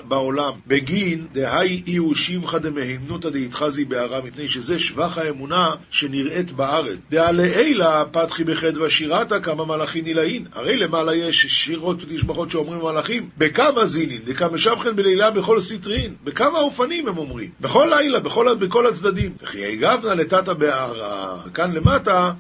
בעולם. 0.08 0.54
בגין 0.68 1.28
דהי 1.34 1.84
אי 1.88 2.00
שבחא 2.16 2.58
דמהמנותא 2.58 3.30
דאיתחזי 3.30 3.86
בהרעה, 3.86 4.22
מפני 4.22 4.48
שזה 4.48 4.80
שבח 4.80 5.18
האמונה 5.18 5.70
שנראית 5.92 6.52
בארץ. 6.52 6.98
דעלעילה 7.10 8.04
פתחי 8.12 8.44
בחדווה 8.44 8.90
שירתא 8.90 9.40
כמה 9.40 9.66
מלאכין 9.66 10.04
נילאין. 10.04 10.46
הרי 10.54 10.78
למעלה 10.78 11.16
יש 11.16 11.46
שירות 11.46 12.04
ותשבחות 12.04 12.52
שאומרים 12.52 12.82
מלאכים. 12.82 13.30
בכמה 13.38 13.86
זינין, 13.86 14.22
דכמה 14.26 14.58
שבחן 14.58 14.96
בלילה 14.96 15.32
בכל 15.32 15.60
סטרין. 15.60 16.14
בכמה 16.24 16.60
אופנים 16.60 17.08
הם 17.08 17.18
אומרים. 17.18 17.50
בכל 17.62 17.88
לילה, 17.98 18.20
בכל, 18.20 18.56
בכל 18.56 18.88
הצדדים. 18.88 19.32
וכי 19.44 19.66
הגבנה 19.66 20.14
לטאטא 20.14 20.54
בהרעה. 20.54 21.38
כאן 21.54 21.72
למטה 21.72 22.32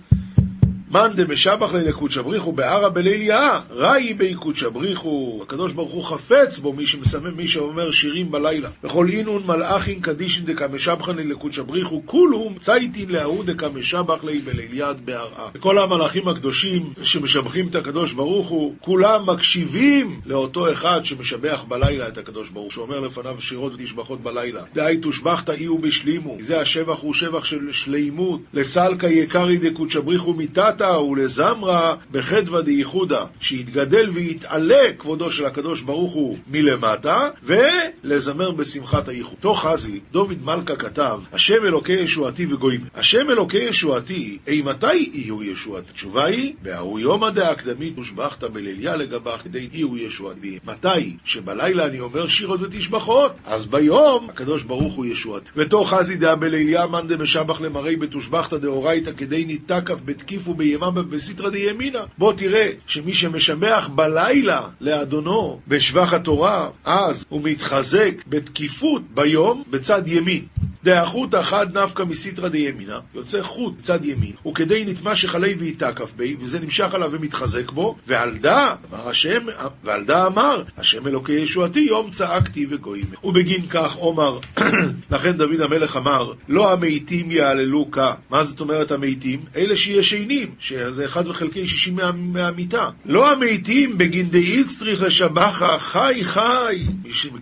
מאן 0.93 1.11
דמשבח 1.15 1.73
ליקודשא 1.73 2.21
בריחו 2.21 2.51
בערא 2.51 2.89
בליליה, 2.89 3.59
ראי 3.69 4.13
ביקודשא 4.13 4.69
בריחו. 4.69 5.39
הקדוש 5.43 5.71
ברוך 5.71 5.91
הוא 5.91 6.03
חפץ 6.03 6.59
בו, 6.59 6.73
מי 6.73 6.85
שמסמם, 6.85 7.37
מי 7.37 7.47
שאומר 7.47 7.91
שירים 7.91 8.31
בלילה. 8.31 8.69
וכל 8.83 9.09
אינון 9.09 9.43
מלאכין 9.45 10.01
קדישין 10.01 10.45
דקמשבחן 10.45 11.15
ליקודשא 11.15 11.61
בריחו, 11.61 12.01
כולום 12.05 12.59
צייתין 12.59 13.09
להוא 13.09 13.43
דקמשבח 13.43 14.23
לי 14.23 14.39
בליליית 14.39 14.99
בעראה. 14.99 15.49
וכל 15.55 15.79
המלאכים 15.79 16.27
הקדושים 16.27 16.93
שמשבחים 17.03 17.67
את 17.67 17.75
הקדוש 17.75 18.13
ברוך 18.13 18.47
הוא, 18.47 18.73
כולם 18.79 19.29
מקשיבים 19.29 20.19
לאותו 20.25 20.71
אחד 20.71 20.99
שמשבח 21.03 21.65
בלילה 21.67 22.07
את 22.07 22.17
הקדוש 22.17 22.49
ברוך 22.49 22.63
הוא, 22.63 22.71
שאומר 22.71 22.99
לפניו 22.99 23.35
שירות 23.39 23.73
ותשבחות 23.73 24.21
בלילה. 24.21 24.63
דהי 24.73 24.97
תושבחת 24.97 25.49
אי 25.49 25.67
ובשלימו. 25.67 26.37
זה 26.39 26.61
השבח 26.61 26.99
הוא 27.01 27.13
שבח 27.13 27.45
של 27.45 27.71
שלימות. 27.71 28.41
לסלקא 28.53 29.05
יקרי 29.05 29.57
דקודשא 29.57 29.99
בריחו 29.99 30.33
מיתתא 30.33 30.82
לזמתא 30.83 30.99
ולזמרה 30.99 31.95
בחדווה 32.11 32.61
דייחודה, 32.61 33.25
שיתגדל 33.41 34.09
ויתעלה 34.09 34.93
כבודו 34.97 35.31
של 35.31 35.45
הקדוש 35.45 35.81
ברוך 35.81 36.13
הוא 36.13 36.37
מלמטה, 36.51 37.29
ולזמר 37.43 38.51
בשמחת 38.51 39.07
הייחוד. 39.07 39.37
תוך 39.39 39.65
חזי, 39.65 39.99
דוד 40.11 40.43
מלכה 40.43 40.75
כתב, 40.75 41.19
השם 41.33 41.65
אלוקי 41.65 41.93
ישועתי 41.93 42.45
וגויים. 42.45 42.81
השם 42.95 43.29
אלוקי 43.29 43.57
ישועתי, 43.57 44.37
אימתי 44.47 45.11
יהיו 45.13 45.43
ישועתי? 45.43 45.87
התשובה 45.89 46.25
היא, 46.25 46.53
בהוא 46.61 46.99
יומא 46.99 47.29
דאקדמית 47.29 47.97
הושבחת 47.97 48.43
בליליה 48.43 48.95
לגבך 48.95 49.41
כדי 49.43 49.67
יהיו 49.71 49.97
ישועתי. 49.97 50.59
מתי? 50.65 51.17
שבלילה 51.25 51.85
אני 51.85 51.99
אומר 51.99 52.27
שירות 52.27 52.61
ותשבחות, 52.61 53.31
אז 53.45 53.65
ביום 53.65 54.29
הקדוש 54.29 54.63
ברוך 54.63 54.93
הוא 54.93 55.05
ישועתי. 55.05 55.49
ותוך 55.55 55.93
חזי 55.93 56.15
דאה 56.15 56.35
בליליה 56.35 56.87
מאן 56.87 57.07
דמשבח 57.07 57.61
למראי 57.61 57.95
בתושבחתא 57.95 58.57
דאורייתא 58.57 59.11
כדי 59.17 59.45
ניתקף 59.45 59.99
בתקיפו 60.05 60.53
בי 60.53 60.62
ימם 60.65 61.09
בסיטרא 61.09 61.49
דימינא. 61.49 61.99
בוא 62.17 62.33
תראה 62.33 62.69
שמי 62.87 63.13
שמשבח 63.13 63.89
בלילה 63.95 64.61
לאדונו 64.81 65.59
בשבח 65.67 66.13
התורה, 66.13 66.69
אז 66.85 67.25
הוא 67.29 67.41
מתחזק 67.43 68.11
בתקיפות 68.27 69.01
ביום 69.13 69.63
בצד 69.69 70.07
ימין. 70.07 70.45
דאחותא 70.83 71.41
חד 71.41 71.77
נפקא 71.77 72.03
מסיטרא 72.03 72.47
דימינא, 72.49 72.99
יוצא 73.15 73.41
חוט 73.41 73.73
בצד 73.79 74.05
ימין, 74.05 74.31
וכדי 74.47 74.85
נטמע 74.85 75.15
שחלי 75.15 75.53
ויתקף 75.53 76.13
בי, 76.15 76.35
וזה 76.39 76.59
נמשך 76.59 76.93
עליו 76.93 77.09
ומתחזק 77.11 77.71
בו, 77.71 77.95
ועל 78.07 78.37
דא, 78.37 78.73
אמר 78.91 79.09
השם, 79.09 79.45
ועל 79.83 80.03
דא 80.03 80.27
אמר, 80.27 80.63
השם 80.77 81.07
אלוקי 81.07 81.31
ישועתי, 81.31 81.79
יום 81.79 82.11
צעקתי 82.11 82.65
וגויים. 82.69 83.05
ובגין 83.23 83.67
כך 83.69 83.97
אומר, 83.97 84.39
לכן 85.11 85.31
דוד 85.31 85.61
המלך 85.61 85.97
אמר, 85.97 86.33
לא 86.49 86.73
המתים 86.73 87.31
יעללו 87.31 87.91
כה. 87.91 88.13
מה 88.29 88.43
זאת 88.43 88.59
אומרת 88.59 88.91
המתים? 88.91 89.39
אלה 89.55 89.77
שישנים, 89.77 90.47
שזה 90.59 91.05
אחד 91.05 91.27
וחלקי 91.27 91.67
שישים 91.67 91.95
מה, 91.95 92.11
מהמיטה. 92.11 92.89
לא 93.05 93.31
המתים 93.31 93.97
בגין 93.97 94.29
דאיקס 94.29 94.79
צריך 94.79 95.01
לשבחה, 95.01 95.79
חי 95.79 96.19
חי. 96.23 96.85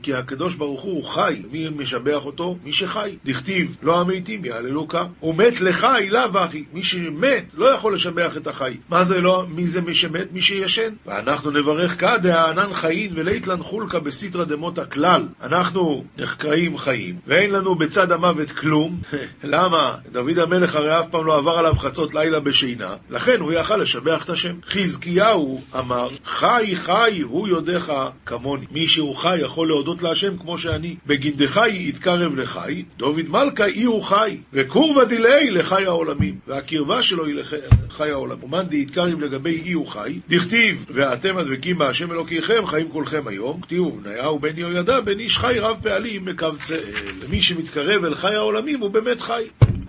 כי 0.03 0.13
הקדוש 0.13 0.55
ברוך 0.55 0.81
הוא 0.81 1.05
חי, 1.05 1.41
מי 1.51 1.69
משבח 1.69 2.25
אותו? 2.25 2.57
מי 2.63 2.73
שחי. 2.73 3.15
דכתיב, 3.31 3.77
לא 3.83 4.01
המתים 4.01 4.45
יעללו. 4.45 4.87
הוא 5.19 5.35
מת 5.35 5.61
לחי, 5.61 6.07
לאו 6.09 6.45
אחי. 6.45 6.63
מי 6.73 6.83
שמת 6.83 7.51
לא 7.53 7.65
יכול 7.65 7.95
לשבח 7.95 8.37
את 8.37 8.47
החי. 8.47 8.77
מה 8.89 9.03
זה 9.03 9.17
לא, 9.17 9.45
מי 9.49 9.67
זה 9.67 9.81
מי 9.81 9.95
שמת? 9.95 10.31
מי 10.31 10.41
שישן. 10.41 10.93
ואנחנו 11.05 11.51
נברך 11.51 11.99
כה 11.99 12.17
דהענן 12.17 12.73
חיים 12.73 13.11
וליתלן 13.15 13.63
חולקה 13.63 13.99
בסיטרא 13.99 14.43
דמותא 14.43 14.83
כלל. 14.91 15.27
אנחנו 15.43 16.03
נחקרים 16.17 16.77
חיים, 16.77 17.15
ואין 17.27 17.51
לנו 17.51 17.75
בצד 17.75 18.11
המוות 18.11 18.51
כלום. 18.51 19.01
למה? 19.43 19.95
דוד 20.11 20.37
המלך 20.37 20.75
הרי 20.75 20.99
אף 20.99 21.05
פעם 21.11 21.25
לא 21.25 21.37
עבר 21.37 21.51
עליו 21.51 21.75
חצות 21.75 22.13
לילה 22.13 22.39
בשינה, 22.39 22.95
לכן 23.09 23.39
הוא 23.39 23.51
יכל 23.51 23.77
לשבח 23.77 24.23
את 24.23 24.29
השם. 24.29 24.53
חזקיהו 24.69 25.61
אמר, 25.79 26.07
חי 26.25 26.73
חי 26.75 27.21
הוא 27.23 27.47
יודעך 27.47 27.89
כמוני. 28.25 28.65
מי 28.71 28.87
שהוא 28.87 29.15
חי 29.15 29.37
יכול 29.37 29.67
להודות 29.67 30.03
להשם 30.03 30.37
כמו 30.37 30.57
שאני. 30.57 30.95
בגינדך 31.07 31.61
יתקרב 31.71 32.35
לחי, 32.35 32.83
דוד 32.97 33.20
מלכה 33.29 33.65
אי 33.65 33.83
הוא 33.83 34.03
חי, 34.03 34.37
וקורבא 34.53 35.03
דילי 35.03 35.51
לחי 35.51 35.85
העולמים. 35.85 36.35
והקרבה 36.47 37.03
שלו 37.03 37.25
היא 37.25 37.35
לחי 37.35 38.09
העולם. 38.09 38.43
ומאן 38.43 38.65
דהתקרב 38.69 39.19
לגבי 39.19 39.61
אי 39.65 39.71
הוא 39.71 39.87
חי, 39.87 40.19
דכתיב, 40.29 40.85
ואתם 40.89 41.37
הדבקים 41.37 41.77
בהשם 41.77 42.11
אלוקיכם 42.11 42.65
חיים 42.65 42.89
כולכם 42.91 43.27
היום, 43.27 43.61
כתיבו 43.61 43.91
בניהו 43.91 44.39
בן 44.39 44.57
יהוידע 44.57 44.99
בן 44.99 45.19
איש 45.19 45.37
חי 45.37 45.55
רב 45.59 45.77
פעלים 45.83 46.25
מקבצאל. 46.25 46.79
ומי 47.19 47.41
שמתקרב 47.41 48.03
אל 48.03 48.15
חי 48.15 48.35
העולמים 48.35 48.79
הוא 48.79 48.89
באמת 48.89 49.21
חי. 49.21 49.43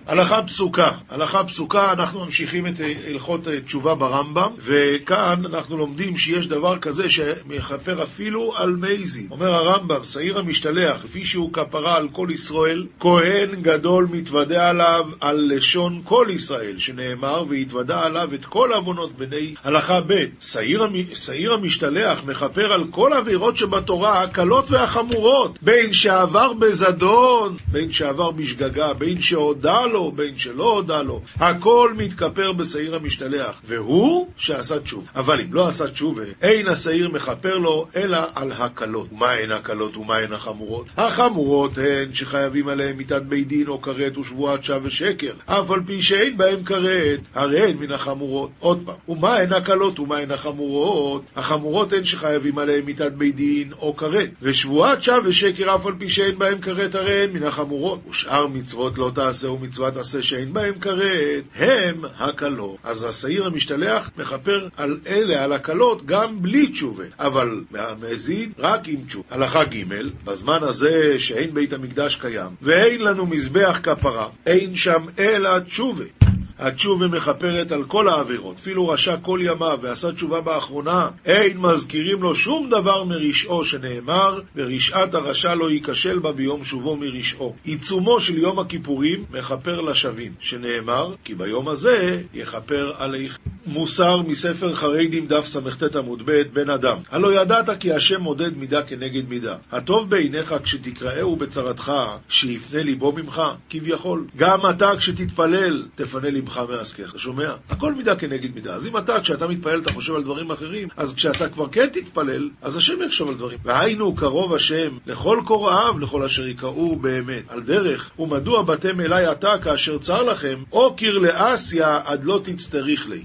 הלכה 0.07 0.43
פסוקה, 0.43 0.91
הלכה 1.09 1.43
פסוקה, 1.43 1.91
אנחנו 1.91 2.25
ממשיכים 2.25 2.67
את 2.67 2.73
הלכות 3.07 3.47
תשובה 3.65 3.95
ברמב"ם, 3.95 4.51
וכאן 4.57 5.45
אנחנו 5.45 5.77
לומדים 5.77 6.17
שיש 6.17 6.47
דבר 6.47 6.79
כזה 6.79 7.09
שמכפר 7.09 8.03
אפילו 8.03 8.53
על 8.55 8.75
מייזי. 8.75 9.27
אומר 9.31 9.53
הרמב"ם, 9.53 10.03
שעיר 10.03 10.39
המשתלח, 10.39 11.03
לפי 11.03 11.25
שהוא 11.25 11.53
כפרה 11.53 11.97
על 11.97 12.07
כל 12.11 12.27
ישראל, 12.31 12.85
כהן 12.99 13.61
גדול 13.61 14.07
מתוודה 14.11 14.69
עליו 14.69 15.05
על 15.21 15.51
לשון 15.55 16.01
כל 16.03 16.27
ישראל, 16.29 16.77
שנאמר, 16.77 17.43
והתוודה 17.49 18.03
עליו 18.03 18.29
את 18.33 18.45
כל 18.45 18.73
עוונות 18.73 19.17
בני 19.17 19.55
הלכה 19.63 20.01
ב', 20.01 20.13
שעיר, 20.39 20.87
שעיר 21.13 21.53
המשתלח 21.53 22.23
מכפר 22.25 22.73
על 22.73 22.83
כל 22.91 23.13
עבירות 23.13 23.57
שבתורה, 23.57 24.21
הקלות 24.21 24.71
והחמורות, 24.71 25.59
בין 25.61 25.93
שעבר 25.93 26.53
בזדון, 26.53 27.57
בין 27.67 27.91
שעבר 27.91 28.31
בשגגה, 28.31 28.93
בין 28.93 29.21
שהודה 29.21 29.85
לו, 29.93 30.11
בין 30.11 30.37
שלא 30.37 30.71
הודה 30.71 31.01
לו, 31.01 31.21
הכל 31.39 31.93
מתכפר 31.97 32.51
בשעיר 32.51 32.95
המשתלח, 32.95 33.61
והוא 33.65 34.27
שעשה 34.37 34.79
תשוב. 34.79 35.07
אבל 35.15 35.41
אם 35.41 35.53
לא 35.53 35.67
עשה 35.67 35.87
תשובה, 35.87 36.23
אין 36.41 36.67
השעיר 36.67 37.09
מכפר 37.09 37.57
לו, 37.57 37.87
אלא 37.95 38.17
על 38.35 38.51
הקלות. 38.51 39.07
ומה 39.11 39.31
הן 39.31 39.51
הקלות 39.51 39.97
ומה 39.97 40.17
הן 40.17 40.33
החמורות? 40.33 40.85
החמורות 40.97 41.77
הן 41.77 42.13
שחייבים 42.13 42.67
עליהן 42.67 42.97
מיתת 42.97 43.21
בית 43.21 43.47
דין 43.47 43.67
או 43.67 43.81
כרת 43.81 44.17
ושבועת 44.17 44.63
שווא 44.63 44.79
ושקר, 44.83 45.33
אף 45.45 45.71
על 45.71 45.81
פי 45.85 46.01
שאין 46.01 46.37
בהם 46.37 46.63
כרת, 46.63 47.19
הרי 47.33 47.69
הן 47.69 47.77
מן 47.77 47.91
החמורות. 47.91 48.49
עוד 48.59 48.83
פעם, 48.85 48.95
ומה 49.09 49.35
הן 49.35 49.53
הקלות 49.53 49.99
ומה 49.99 50.17
הן 50.17 50.31
החמורות? 50.31 51.21
החמורות 51.35 51.93
הן 51.93 52.05
שחייבים 52.05 52.57
עליהן 52.57 52.85
מיתת 52.85 53.11
בית 53.11 53.35
דין 53.35 53.73
או 53.73 53.95
כרת, 53.95 54.29
ושבועת 54.41 55.03
שווא 55.03 55.19
ושקר 55.25 55.75
אף 55.75 55.85
על 55.85 55.93
פי 55.97 56.09
שאין 56.09 56.39
בהם 56.39 56.61
כרת, 56.61 56.95
הרי 56.95 57.23
הן 57.23 57.31
מן 57.31 57.43
החמורות. 57.43 57.99
ושאר 58.09 58.47
מצוות 58.47 58.97
לא 58.97 59.11
תעשה 59.15 59.51
ומצוות 59.51 59.82
עשה 59.85 60.21
שאין 60.21 60.53
בהם 60.53 60.79
כרת, 60.79 61.43
הם 61.55 62.01
הקלות. 62.17 62.77
אז 62.83 63.03
השעיר 63.03 63.45
המשתלח 63.45 64.11
מכפר 64.17 64.67
על 64.77 64.97
אלה, 65.07 65.43
על 65.43 65.53
הקלות, 65.53 66.05
גם 66.05 66.41
בלי 66.41 66.67
תשובה, 66.67 67.03
אבל 67.19 67.63
מזיד 68.01 68.51
רק 68.57 68.87
עם 68.87 69.01
תשובה. 69.07 69.25
הלכה 69.31 69.63
ג' 69.63 69.83
בזמן 70.23 70.59
הזה 70.61 71.15
שאין 71.19 71.53
בית 71.53 71.73
המקדש 71.73 72.15
קיים, 72.15 72.55
ואין 72.61 73.01
לנו 73.01 73.25
מזבח 73.25 73.79
כפרה, 73.83 74.29
אין 74.45 74.75
שם 74.75 75.05
אלא 75.19 75.59
תשובה. 75.59 76.22
התשובה 76.63 77.07
מכפרת 77.07 77.71
על 77.71 77.83
כל 77.83 78.09
העבירות. 78.09 78.55
אפילו 78.55 78.87
רשע 78.87 79.17
כל 79.17 79.39
ימיו 79.43 79.79
ועשה 79.81 80.11
תשובה 80.11 80.41
באחרונה, 80.41 81.09
אין 81.25 81.57
מזכירים 81.57 82.21
לו 82.21 82.35
שום 82.35 82.69
דבר 82.69 83.03
מרשעו 83.03 83.65
שנאמר, 83.65 84.39
ורשעת 84.55 85.15
הרשע 85.15 85.55
לא 85.55 85.71
ייכשל 85.71 86.19
בה 86.19 86.31
ביום 86.31 86.63
שובו 86.63 86.95
מרשעו. 86.95 87.55
עיצומו 87.63 88.19
של 88.19 88.37
יום 88.37 88.59
הכיפורים 88.59 89.23
מכפר 89.31 89.81
לשבים, 89.81 90.31
שנאמר, 90.39 91.15
כי 91.23 91.35
ביום 91.35 91.67
הזה 91.67 92.21
יכפר 92.33 92.91
עליך. 92.97 93.37
מוסר 93.65 94.21
מספר 94.21 94.73
חרדים 94.73 95.27
דף 95.27 95.45
סט 95.45 95.95
עמוד 95.95 96.21
ב 96.25 96.31
בן 96.53 96.69
אדם. 96.69 96.97
הלא 97.11 97.41
ידעת 97.41 97.79
כי 97.79 97.93
השם 97.93 98.21
מודד 98.21 98.57
מידה 98.57 98.83
כנגד 98.83 99.29
מידה. 99.29 99.55
הטוב 99.71 100.09
בעיניך 100.09 100.55
כשתקראהו 100.63 101.35
בצרתך, 101.35 101.91
שיפנה 102.29 102.83
ליבו 102.83 103.11
ממך, 103.11 103.41
כביכול. 103.69 104.27
גם 104.35 104.59
אתה 104.69 104.91
כשתתפלל, 104.97 105.85
תפנה 105.95 106.29
ליבך 106.29 106.52
מעסקך. 106.69 107.09
אתה 107.09 107.19
שומע? 107.19 107.53
הכל 107.69 107.93
מידה 107.93 108.15
כנגד 108.15 108.55
מידה. 108.55 108.73
אז 108.73 108.87
אם 108.87 108.97
אתה, 108.97 109.21
כשאתה 109.21 109.47
מתפלל, 109.47 109.79
אתה 109.79 109.93
חושב 109.93 110.15
על 110.15 110.23
דברים 110.23 110.51
אחרים, 110.51 110.87
אז 110.97 111.13
כשאתה 111.13 111.49
כבר 111.49 111.69
כן 111.69 111.87
תתפלל, 111.87 112.49
אז 112.61 112.77
השם 112.77 113.01
יחשוב 113.05 113.29
על 113.29 113.35
דברים. 113.35 113.57
והיינו 113.63 114.15
קרוב 114.15 114.53
השם 114.53 114.97
לכל 115.05 115.39
קוראיו, 115.45 115.99
לכל 115.99 116.23
אשר 116.23 116.47
יקראו 116.47 116.95
באמת. 116.95 117.43
על 117.47 117.61
דרך, 117.61 118.11
ומדוע 118.19 118.61
באתם 118.61 119.01
אליי 119.01 119.31
אתה 119.31 119.53
כאשר 119.63 119.97
צר 119.97 120.23
לכם, 120.23 120.63
או 120.71 120.95
קרלאסיה 120.95 121.99
עד 122.05 122.25
לא 122.25 122.41
תצטריך 122.43 123.09
לי. 123.09 123.21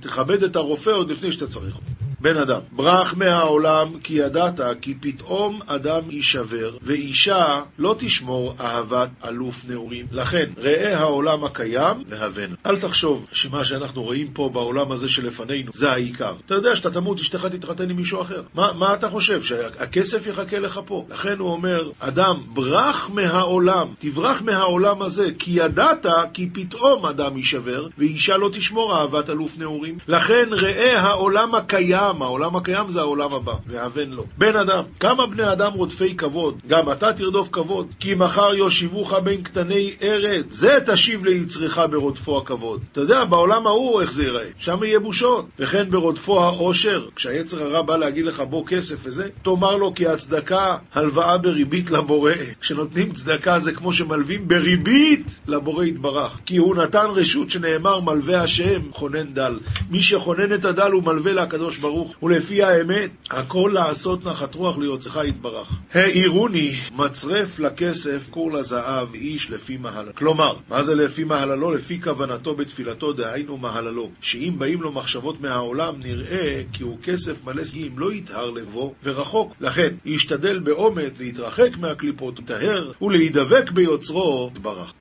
תכבד 0.00 0.42
את 0.42 0.56
הרופא 0.56 0.90
עוד 0.90 1.10
לפני 1.10 1.32
שאתה 1.32 1.46
צריך 1.46 1.74
אותו. 1.74 1.89
בן 2.22 2.36
אדם, 2.36 2.60
ברח 2.72 3.14
מהעולם 3.14 3.98
כי 4.02 4.14
ידעת 4.14 4.60
כי 4.80 4.94
פתאום 5.00 5.60
אדם 5.66 6.10
יישבר 6.10 6.76
ואישה 6.82 7.60
לא 7.78 7.94
תשמור 7.98 8.54
אהבת 8.60 9.08
אלוף 9.24 9.64
נעורים. 9.68 10.06
לכן, 10.12 10.44
ראה 10.56 10.98
העולם 10.98 11.44
הקיים 11.44 12.02
והבן. 12.08 12.54
אל 12.66 12.78
תחשוב 12.78 13.26
שמה 13.32 13.64
שאנחנו 13.64 14.02
רואים 14.02 14.32
פה 14.32 14.50
בעולם 14.52 14.92
הזה 14.92 15.08
שלפנינו 15.08 15.72
זה 15.74 15.92
העיקר. 15.92 16.32
אתה 16.46 16.54
יודע 16.54 16.76
שאתה 16.76 16.90
תמות, 16.90 17.20
אשתך 17.20 17.46
תתחתן 17.46 17.90
עם 17.90 17.96
מישהו 17.96 18.20
אחר. 18.20 18.42
מה, 18.54 18.72
מה 18.72 18.94
אתה 18.94 19.10
חושב? 19.10 19.42
שהכסף 19.42 20.26
יחכה 20.26 20.58
לך 20.58 20.80
פה. 20.86 21.06
לכן 21.10 21.38
הוא 21.38 21.52
אומר, 21.52 21.90
אדם, 21.98 22.42
ברח 22.46 23.10
מהעולם, 23.14 23.88
תברח 23.98 24.42
מהעולם 24.42 25.02
הזה, 25.02 25.28
כי 25.38 25.50
ידעת 25.54 26.06
כי 26.32 26.50
פתאום 26.52 27.06
אדם 27.06 27.36
יישבר 27.36 27.86
ואישה 27.98 28.36
לא 28.36 28.50
תשמור 28.52 28.96
אהבת 28.96 29.30
אלוף 29.30 29.58
נעורים. 29.58 29.98
לכן, 30.08 30.48
ראה 30.52 31.00
העולם 31.00 31.54
הקיים 31.54 32.09
העולם, 32.10 32.40
העולם 32.40 32.56
הקיים 32.56 32.88
זה 32.88 33.00
העולם 33.00 33.34
הבא, 33.34 33.54
והבן 33.66 34.10
לו. 34.10 34.24
בן 34.38 34.56
אדם, 34.56 34.82
כמה 35.00 35.26
בני 35.26 35.52
אדם 35.52 35.72
רודפי 35.72 36.16
כבוד, 36.16 36.54
גם 36.66 36.92
אתה 36.92 37.12
תרדוף 37.12 37.48
כבוד, 37.52 37.86
כי 38.00 38.14
מחר 38.14 38.54
יושיבוך 38.54 39.14
בין 39.24 39.42
קטני 39.42 39.94
ארץ, 40.02 40.44
זה 40.48 40.78
תשיב 40.86 41.24
ליצרך 41.24 41.80
ברודפו 41.90 42.38
הכבוד. 42.38 42.80
אתה 42.92 43.00
יודע, 43.00 43.24
בעולם 43.24 43.66
ההוא 43.66 44.00
איך 44.00 44.12
זה 44.12 44.24
ייראה, 44.24 44.46
שם 44.58 44.84
יהיה 44.84 45.00
בושות. 45.00 45.46
וכן 45.58 45.90
ברודפו 45.90 46.44
העושר, 46.44 47.08
כשהיצר 47.16 47.62
הרע 47.62 47.82
בא 47.82 47.96
להגיד 47.96 48.26
לך 48.26 48.40
בוא 48.40 48.66
כסף 48.66 48.96
וזה, 49.02 49.28
תאמר 49.42 49.76
לו 49.76 49.94
כי 49.94 50.06
הצדקה 50.06 50.76
הלוואה 50.94 51.38
בריבית 51.38 51.90
לבורא. 51.90 52.32
כשנותנים 52.60 53.12
צדקה 53.12 53.58
זה 53.58 53.72
כמו 53.72 53.92
שמלווים 53.92 54.48
בריבית 54.48 55.40
לבורא 55.46 55.84
יתברך. 55.84 56.38
כי 56.46 56.56
הוא 56.56 56.76
נתן 56.76 57.06
רשות 57.14 57.50
שנאמר 57.50 58.00
מלווה 58.00 58.42
השם 58.42 58.80
חונן 58.92 59.34
דל. 59.34 59.58
מי 59.90 60.02
שחונן 60.02 60.52
את 60.54 60.64
הדל 60.64 60.90
הוא 60.90 61.02
מלווה 61.02 61.32
לקדוש 61.32 61.78
ברוך 61.78 61.99
ברוך, 62.00 62.22
ולפי 62.22 62.62
האמת, 62.62 63.10
הכל 63.30 63.70
לעשות 63.74 64.24
נחת 64.24 64.54
רוח 64.54 64.78
ליוצאך 64.78 65.18
יתברך. 65.24 65.68
העירוני 65.94 66.76
מצרף 66.96 67.58
לכסף 67.58 68.26
כור 68.30 68.52
לזהב 68.52 69.14
איש 69.14 69.50
לפי 69.50 69.76
מהללו. 69.76 70.14
כלומר, 70.14 70.56
מה 70.68 70.82
זה 70.82 70.94
לפי 70.94 71.24
מהללו? 71.24 71.70
לפי 71.70 72.02
כוונתו 72.02 72.54
בתפילתו, 72.54 73.12
דהיינו 73.12 73.56
מהללו. 73.56 74.10
שאם 74.20 74.54
באים 74.58 74.82
לו 74.82 74.92
מחשבות 74.92 75.40
מהעולם, 75.40 75.94
נראה 75.98 76.62
כי 76.72 76.82
הוא 76.82 76.98
כסף 77.02 77.44
מלא 77.44 77.64
סגים, 77.64 77.98
לא 77.98 78.12
יטהר 78.12 78.50
לבו 78.50 78.94
ורחוק. 79.04 79.52
לכן, 79.60 79.94
ישתדל 80.04 80.58
באומץ 80.58 81.20
להתרחק 81.20 81.70
מהקליפות, 81.78 82.38
לטהר 82.38 82.92
ולהידבק 83.02 83.70
ביוצרו, 83.70 84.50
יתברך. 84.52 84.92